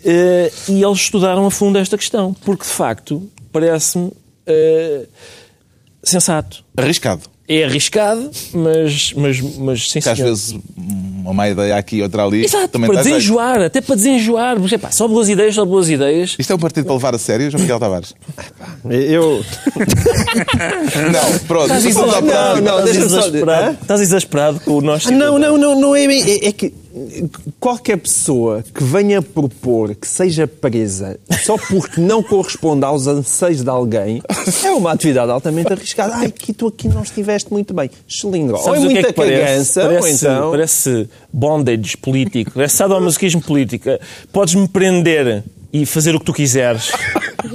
[0.06, 4.12] eh, e eles estudaram a fundo esta questão, porque de facto parece-me
[4.46, 5.06] eh,
[6.04, 6.64] sensato.
[6.78, 7.22] Arriscado.
[7.48, 10.56] É arriscado, mas, mas, mas sim, às vezes
[11.24, 12.44] uma má ideia aqui outra ali.
[12.46, 13.16] Exato, também para jeito.
[13.16, 14.60] desenjoar, até para desenjoar.
[14.60, 16.36] Mas, epá, só boas ideias, só boas ideias.
[16.38, 18.14] Isto é um partido para levar a sério, João Miguel Tavares?
[18.90, 19.44] Eu.
[21.12, 21.64] Não, pronto.
[21.66, 25.08] Estás isso não dá para- Não, não, Estás exasperado, estás exasperado com o nosso.
[25.10, 26.22] Ah, não, não, não, não é bem.
[26.24, 26.74] É, é que
[27.60, 33.70] qualquer pessoa que venha propor que seja presa só porque não corresponde aos anseios de
[33.70, 34.22] alguém
[34.64, 36.16] é uma atividade altamente arriscada.
[36.16, 37.90] Ai, que tu aqui não estiveste muito bem.
[38.08, 38.56] Xilindro.
[38.56, 39.42] Ou é Sabes o que muita é que parece?
[39.42, 40.52] cagança, ou Parece, então.
[40.52, 43.90] parece bondage político, parece sadomasoquismo político.
[44.32, 45.44] Podes-me prender
[45.74, 46.92] e fazer o que tu quiseres,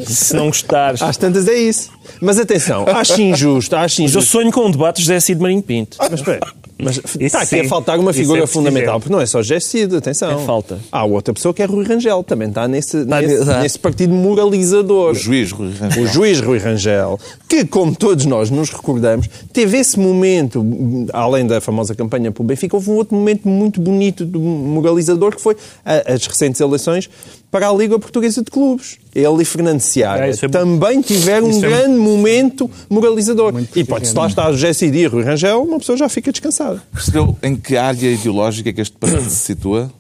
[0.07, 1.03] se não gostares.
[1.03, 1.91] Às tantas é isso.
[2.21, 4.31] Mas atenção, acho injusto, acho Mas eu injusto.
[4.39, 5.99] sonho com um debate de José Cid Marinho Pinto.
[6.01, 6.41] Mas espera,
[6.79, 10.43] Mas está aqui a faltar uma figura é fundamental, porque não é só Cid, atenção.
[10.43, 10.79] É falta.
[10.93, 15.13] Há outra pessoa que é Rui Rangel, também está nesse, Está nesse, nesse partido moralizador.
[15.13, 16.03] O juiz, Rui Rangel.
[16.03, 17.19] O juiz Rui Rangel,
[17.49, 20.65] que, como todos nós nos recordamos, teve esse momento,
[21.13, 25.41] além da famosa campanha pelo Benfica, houve um outro momento muito bonito do moralizador, que
[25.41, 27.09] foi a- as recentes eleições
[27.51, 28.99] para a Liga Portuguesa de Clubes.
[29.15, 33.53] Ele e Fernando Seara É, é- também tiveram um é- grande momento moralizador.
[33.53, 36.33] Muito E pode, se lá está José Cid e Rui Rangel, uma pessoa já fica
[36.33, 36.83] descansada.
[36.93, 39.91] Percebeu em que área ideológica é que este partido se situa?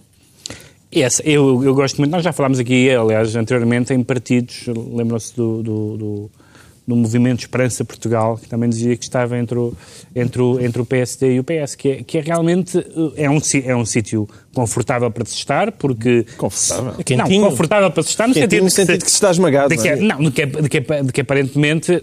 [0.92, 5.62] Essa, eu, eu gosto muito, nós já falámos aqui, aliás, anteriormente, em partidos, lembram-se do,
[5.62, 6.30] do, do,
[6.87, 9.74] do movimento Esperança Portugal, que também dizia que estava entre o,
[10.14, 13.30] entre o, entre o PSD e o PS, que é, que é realmente eh, é
[13.30, 16.24] um, si- é um sítio confortável para se estar, porque...
[16.37, 16.93] Confortável?
[16.93, 17.45] Não, Quentinho.
[17.51, 19.30] confortável para se estar no Quentinho sentido, no de que sentido se- que se está
[19.32, 20.01] esmagado, De que, não é?
[20.01, 22.03] não, de que, de que, de que aparentemente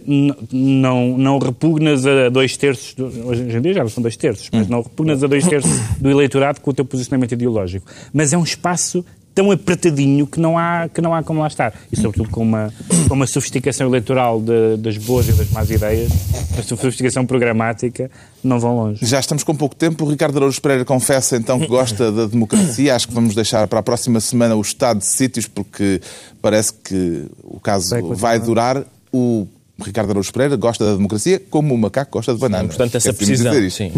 [0.51, 4.49] não, não repugnas a dois terços, do, hoje em dia já não são dois terços,
[4.51, 7.85] mas não repugnas a dois terços do eleitorado com o teu posicionamento ideológico.
[8.13, 9.05] Mas é um espaço
[9.35, 11.73] tão apertadinho que não há, que não há como lá estar.
[11.91, 12.71] E sobretudo com uma,
[13.07, 16.11] com uma sofisticação eleitoral de- das boas e das más ideias,
[16.53, 18.11] uma sofisticação programática,
[18.43, 19.05] não vão longe.
[19.05, 20.05] Já estamos com pouco tempo.
[20.05, 22.95] O Ricardo Araújo Pereira confessa então que gosta da democracia.
[22.95, 25.99] Acho que vamos deixar para a próxima semana o estado de sítios, porque
[26.41, 28.83] parece que o caso Vai durar.
[29.11, 29.47] O
[29.83, 32.67] Ricardo Araújo Pereira gosta da democracia como o macaco gosta de banana.
[32.67, 33.51] Portanto, essa de precisão.
[33.71, 33.91] Sim.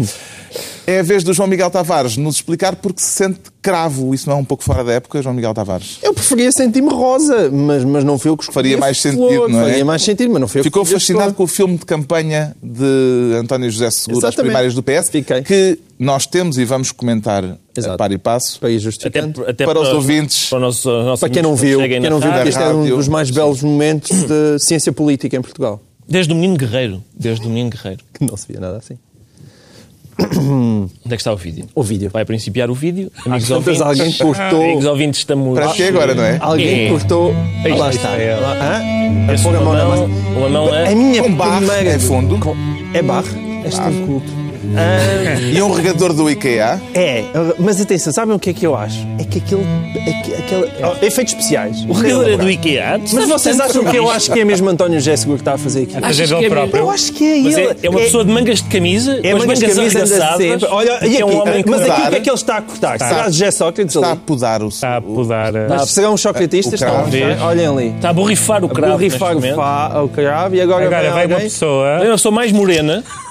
[0.86, 4.14] É a vez do João Miguel Tavares nos explicar porque se sente cravo.
[4.14, 5.98] Isso não é um pouco fora da época, João Miguel Tavares?
[6.00, 9.48] Eu preferia sentir-me rosa, mas, mas não foi o que escolhi Faria mais sentido, flor,
[9.48, 9.70] não é?
[9.70, 13.34] Faria mais sentido, mas não foi que Ficou fascinado com o filme de campanha de
[13.36, 14.52] António José Seguro, as Exatamente.
[14.52, 15.42] primárias do PS, Fiquei.
[15.42, 17.96] que nós temos e vamos comentar a Exato.
[17.96, 18.60] par e passo.
[18.60, 20.50] Para Até, até Para os ouvintes.
[20.50, 22.86] Para, nosso, os nossos Para quem não viu, cheguem quem não viu, este é um
[22.86, 25.82] dos mais belos momentos de ciência política em Portugal.
[26.08, 27.02] Desde o Menino Guerreiro.
[27.12, 28.04] Desde o Menino Guerreiro.
[28.14, 28.96] Que não se via nada assim.
[30.38, 31.66] Onde é que está o vídeo?
[31.74, 32.10] O vídeo.
[32.10, 33.10] Vai principiar o vídeo.
[33.26, 34.62] Amigos Tantas ouvintes, alguém cortou.
[34.64, 35.54] amigos ouvintes, estamos...
[35.58, 36.38] Para que agora, não é?
[36.40, 36.90] Alguém É.
[36.90, 37.34] cortou.
[37.64, 38.08] É lá está.
[38.16, 38.32] é.
[38.32, 39.32] Hã?
[39.34, 40.30] Esse pôr a mão na mamão- massa.
[40.36, 41.90] o mamão é- A minha Com primeira.
[41.90, 42.38] é fundo?
[42.38, 42.56] Com-
[42.94, 43.66] É?
[43.66, 44.45] És tão culto.
[44.76, 46.80] Ah, E um regador do IKEA.
[46.94, 47.24] É,
[47.58, 48.98] mas atenção, sabem o que é que eu acho?
[49.18, 49.62] É que aquele.
[49.62, 51.84] aque- aquele oh, efeitos especiais.
[51.88, 53.00] O regador é do IKEA.
[53.12, 55.58] Mas vocês acham que eu acho que é mesmo António José Seguro que está a
[55.58, 55.96] fazer aqui?
[55.96, 56.80] A fazer Achas dele que é próprio.
[56.80, 57.66] Eu acho que é Mas ele.
[57.68, 60.62] é, é uma pessoa de mangas de camisa, É com as mangas de camisa arregaçadas.
[60.64, 62.56] Olha, e que é um aqui, homem mas aqui o que é que ele está
[62.56, 62.94] a cortar?
[62.94, 63.08] Está.
[63.08, 64.68] Será José Sócrates Está a podar o.
[64.68, 65.52] Está a podar.
[65.68, 66.80] Mas serão socratistas?
[66.80, 66.96] o cravo.
[67.02, 67.42] Talvez.
[67.42, 67.88] Olhem ali.
[67.96, 68.92] Está a borrifar o cravo.
[68.92, 69.36] Vou rifar
[70.04, 72.04] o, cravo e agora, Agora vai vai uma pessoa.
[72.04, 73.25] Eu sou mais morena, Mas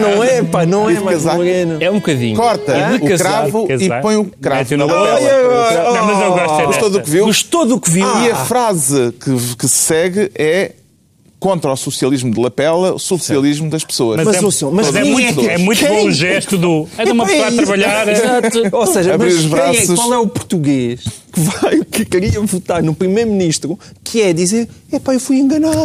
[0.00, 1.76] não é, pá, não é mais moreno.
[1.80, 2.36] é um bocadinho.
[2.36, 5.14] Corta É o casar, cravo e põe o cravo na lapela.
[5.14, 5.82] Olha agora.
[5.92, 7.26] Não, mas eu gosto é Gostou do que viu?
[7.26, 8.22] Gostou do que viu?
[8.22, 10.72] E a frase que, que se segue é
[11.44, 14.16] contra o socialismo de lapela, o socialismo das pessoas.
[14.16, 16.88] Mas, Mas, é, ouçam, mas mas é muito, é é muito bom o gesto do.
[16.96, 18.08] É de uma pessoa a trabalhar.
[18.08, 18.58] Exato.
[18.74, 19.94] Ou seja, Abrir mas os quem é- braços.
[19.94, 25.12] qual é o português que, vai, que queria votar no primeiro-ministro que é dizer epá,
[25.12, 25.84] eu fui enganado.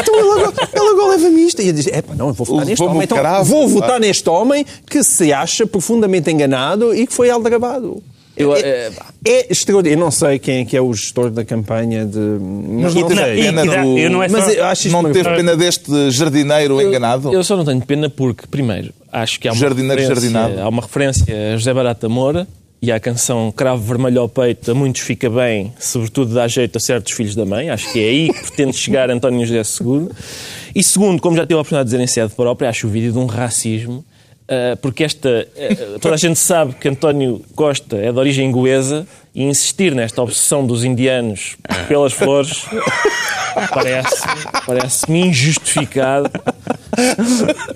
[0.00, 1.60] então ele agora, ele agora leva-me isto.
[1.60, 3.02] E eu dizer, epá, não, eu vou votar neste homem.
[3.02, 3.68] Então, vou pá.
[3.68, 8.02] votar neste homem que se acha profundamente enganado e que foi aldrabado.
[8.36, 8.92] Eu, é, eh,
[9.24, 9.98] é extraordinário.
[9.98, 12.18] Eu não sei quem é que é o gestor da campanha de...
[12.18, 13.42] Mas não sei.
[13.42, 13.98] pena do.
[13.98, 17.32] eu não é Mas eu acho isto Não teve pena deste jardineiro enganado?
[17.32, 20.60] Eu só não tenho pena porque, primeiro, acho que há uma, Jardineiro referência, jardinado.
[20.60, 22.46] há uma referência a José Barata Moura
[22.80, 26.80] e à canção Cravo Vermelho ao Peito, a muitos fica bem, sobretudo dá jeito a
[26.80, 27.70] certos filhos da mãe.
[27.70, 30.10] Acho que é aí que pretende chegar António José Seguro.
[30.74, 33.12] E segundo, como já tive a oportunidade de dizer em sede própria, acho o vídeo
[33.12, 34.04] de um racismo.
[34.48, 35.46] Ah, porque esta.
[35.56, 40.22] ah, toda a gente sabe que António Costa é de origem goesa e insistir nesta
[40.22, 41.56] obsessão dos indianos
[41.88, 42.64] pelas flores
[43.70, 44.22] parece-
[44.66, 46.30] parece-me injustificado.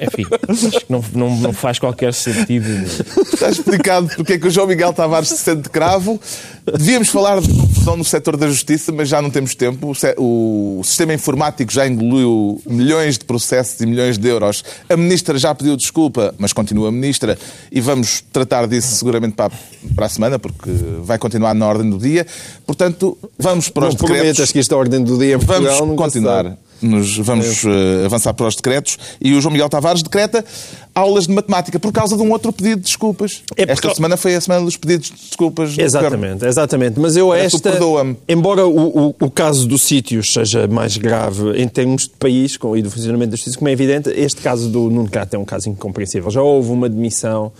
[0.01, 2.67] Enfim, acho que não, não, não faz qualquer sentido.
[3.33, 6.19] Está explicado porque é que o João Miguel Tavares se sente cravo.
[6.79, 9.93] Devíamos falar de confusão no setor da justiça, mas já não temos tempo.
[10.17, 14.65] O sistema informático já engoliu milhões de processos e milhões de euros.
[14.89, 17.39] A ministra já pediu desculpa, mas continua ministra.
[17.73, 20.71] E vamos tratar disso seguramente para a, para a semana, porque
[21.03, 22.27] vai continuar na ordem do dia.
[22.67, 24.53] Portanto, vamos para os Não prometas decretos.
[24.53, 25.79] que isto é ordem do dia em Portugal.
[25.79, 26.45] Vamos continuar.
[26.45, 26.57] sabe.
[26.83, 30.45] Nos, vamos eh, avançar para os decretos e o João Miguel Tavares decreta
[30.95, 33.43] aulas de matemática por causa de um outro pedido de desculpas.
[33.57, 35.77] É porque- Esta semana foi a semana dos pedidos de desculpas.
[35.79, 36.99] Exatamente, exatamente.
[36.99, 38.17] Mas eu tu esta, perdoa-me.
[38.29, 42.77] embora o, o, o caso do sítio seja mais grave em termos de país com,
[42.77, 45.45] e do funcionamento da justiça, como é evidente, este caso do Nuno Cato é um
[45.45, 46.31] caso incompreensível.
[46.31, 47.53] Já houve uma demissão,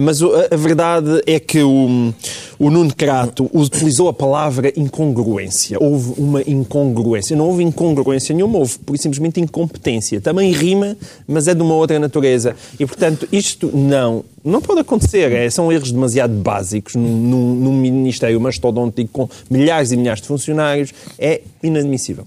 [0.00, 2.14] Mas a, a verdade é que o,
[2.56, 5.76] o Nuno Crato utilizou a palavra incongruência.
[5.80, 7.36] Houve uma incongruência.
[7.36, 10.20] Não houve incongruência nenhuma, houve por simplesmente incompetência.
[10.20, 10.96] Também rima,
[11.26, 12.54] mas é de uma outra natureza.
[12.78, 15.32] E, portanto, isto não, não pode acontecer.
[15.32, 20.28] É, são erros demasiado básicos num, num, num ministério mastodôntico com milhares e milhares de
[20.28, 20.94] funcionários.
[21.18, 22.24] É inadmissível.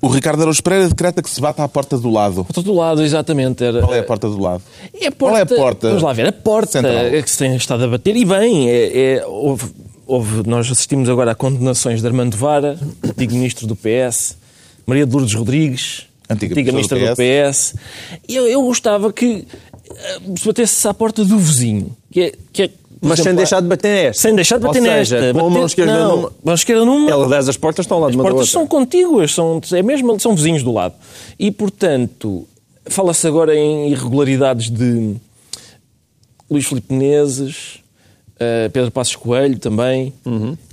[0.00, 2.44] O Ricardo Araújo Pereira decreta que se bata à porta do lado.
[2.44, 3.64] Por todo lado, exatamente.
[3.64, 4.62] Era, Qual é a porta do lado?
[4.94, 7.10] É porta, Qual é a porta Vamos lá ver, a porta central?
[7.22, 9.64] que se tem estado a bater, e bem, é, é- houve,
[10.06, 14.36] houve- nós assistimos agora a condenações de Armando Vara, antigo ministro do PS,
[14.86, 17.74] Maria de Lourdes Rodrigues, Antiga antiga, ministra do do PS.
[18.28, 19.46] E eu, eu gostava que
[19.90, 22.32] eh, se batesse à porta do vizinho, que é...
[22.52, 22.70] Que é
[23.08, 24.22] Mas sem exemplo, deixar de bater nesta.
[24.22, 25.38] Sem deixar de bater Ou seja, nesta.
[25.40, 28.06] com a mão esquerda não, numa- mão esquerda numa, Ela 10 as portas estão lá
[28.06, 30.94] de as uma da portas são contíguas, são, é mesmo, são vizinhos do lado.
[31.38, 32.46] E, portanto,
[32.86, 35.14] fala-se agora em irregularidades de
[36.50, 37.80] Luís Filipe Menezes,
[38.38, 40.12] eh, Pedro Passos Coelho também.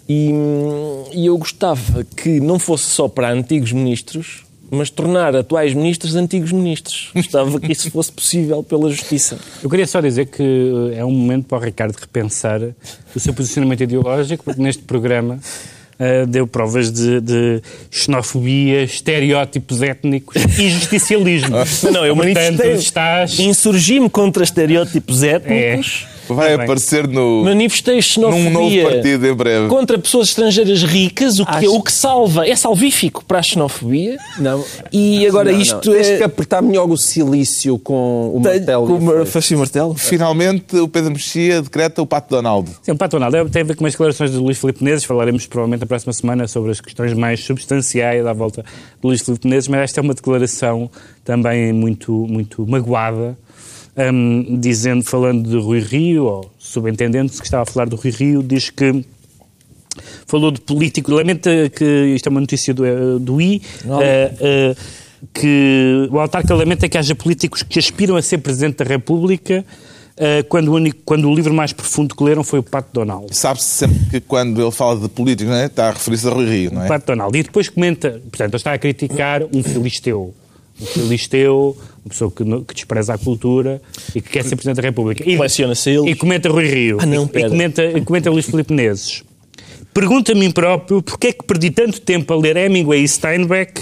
[0.08, 5.74] E, hum, e eu gostava que não fosse só para antigos ministros, mas tornar atuais
[5.74, 7.11] ministros antigos ministros.
[7.15, 9.38] Gostava que isso fosse possível pela Justiça.
[9.61, 10.43] Eu queria só dizer que
[10.93, 12.59] eh, é um momento para o Ricardo repensar
[13.15, 15.39] o seu posicionamento ideológico, porque neste programa
[15.99, 17.61] eh, deu provas de, de
[17.91, 21.55] xenofobia, estereótipos étnicos e justicialismo.
[21.91, 22.74] Não, eu Portanto, manifestei.
[22.74, 23.39] estás...
[23.39, 26.07] Insurgi-me contra estereótipos étnicos.
[26.30, 26.63] Vai bem.
[26.63, 29.67] aparecer no, Manifestei xenofobia num novo partido em breve.
[29.67, 34.17] contra pessoas estrangeiras ricas, o que, Acho- o que salva é salvífico para a xenofobia.
[34.38, 34.63] Não.
[34.91, 35.82] E agora Não, isto não.
[35.95, 36.17] Tens é.
[36.17, 38.88] que apertar melhor o silício com o martelo.
[38.88, 39.95] Com e o facio martelo?
[39.95, 42.71] Finalmente, o Pedro Mexia decreta o Pato Donaldo.
[42.82, 45.03] Sim, o Pato Donaldo é- tem a ver com as declarações de Luís Filipe Menezes.
[45.05, 48.67] Falaremos provavelmente na próxima semana sobre as questões mais substanciais à volta de
[49.07, 50.89] Luís Filipe Menezes, mas esta é uma declaração
[51.24, 53.38] também muito, muito magoada,
[53.98, 58.44] hum, dizendo, falando de Rui Rio, ou subentendendo-se que estava a falar do Rui Rio,
[58.44, 59.06] diz que
[60.26, 61.86] falou de político, lamenta que
[62.16, 63.62] isto é uma notícia do, eh, do I,
[64.02, 64.76] eh, eh,
[65.34, 69.64] que o autarca lamenta que haja políticos que aspiram a ser Presidente da República
[70.16, 73.36] eh, quando, o único, quando o livro mais profundo que leram foi o Pato Donald.
[73.36, 75.66] Sabe-se sempre que quando ele fala de políticos, não é?
[75.66, 76.88] está a referir-se a Rui Rio, não é?
[76.88, 77.38] Pato Donald.
[77.38, 80.34] E depois comenta, portanto, ele está a criticar um filisteu.
[80.82, 83.82] Um filisteu, uma pessoa que, que despreza a cultura
[84.15, 85.24] e que quer ser Presidente da República.
[85.30, 86.09] E, Coleciona selos.
[86.09, 86.97] e comenta Rui Rio.
[86.99, 87.47] Ah, não, e, pera.
[87.47, 89.24] e comenta, e comenta Luís Filipe Menezes.
[89.93, 93.80] Pergunto a mim próprio porque é que perdi tanto tempo a ler Hemingway e Steinbeck,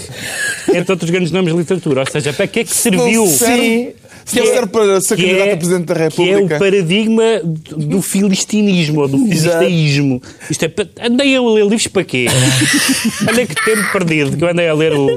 [0.74, 2.00] entre outros grandes nomes de literatura.
[2.00, 3.26] Ou seja, para que é que serviu?
[3.26, 3.94] Serve.
[4.24, 6.56] Se ele serve para ser que candidato é- a Presidente da Que é República.
[6.56, 7.24] o paradigma
[7.76, 10.22] do filistinismo ou do filisteísmo.
[10.50, 10.72] Isto é,
[11.06, 12.26] andei a ler livros para quê?
[13.28, 15.16] Andei que tempo perdido, que eu andei a ler o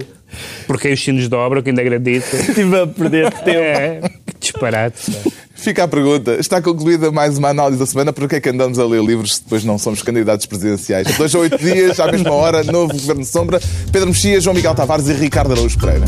[0.67, 2.25] Porque os sinos dobram, que ainda acredito.
[2.35, 3.59] Estive a perder tempo.
[3.59, 5.11] É, que disparate.
[5.55, 6.35] Fica a pergunta.
[6.35, 8.13] Está concluída mais uma análise da semana.
[8.13, 11.07] Por que é que andamos a ler livros se depois não somos candidatos presidenciais?
[11.17, 13.59] Dois a oito dias, à mesma hora, novo Governo de Sombra.
[13.91, 16.05] Pedro Mexia, João Miguel Tavares e Ricardo Araújo Pereira.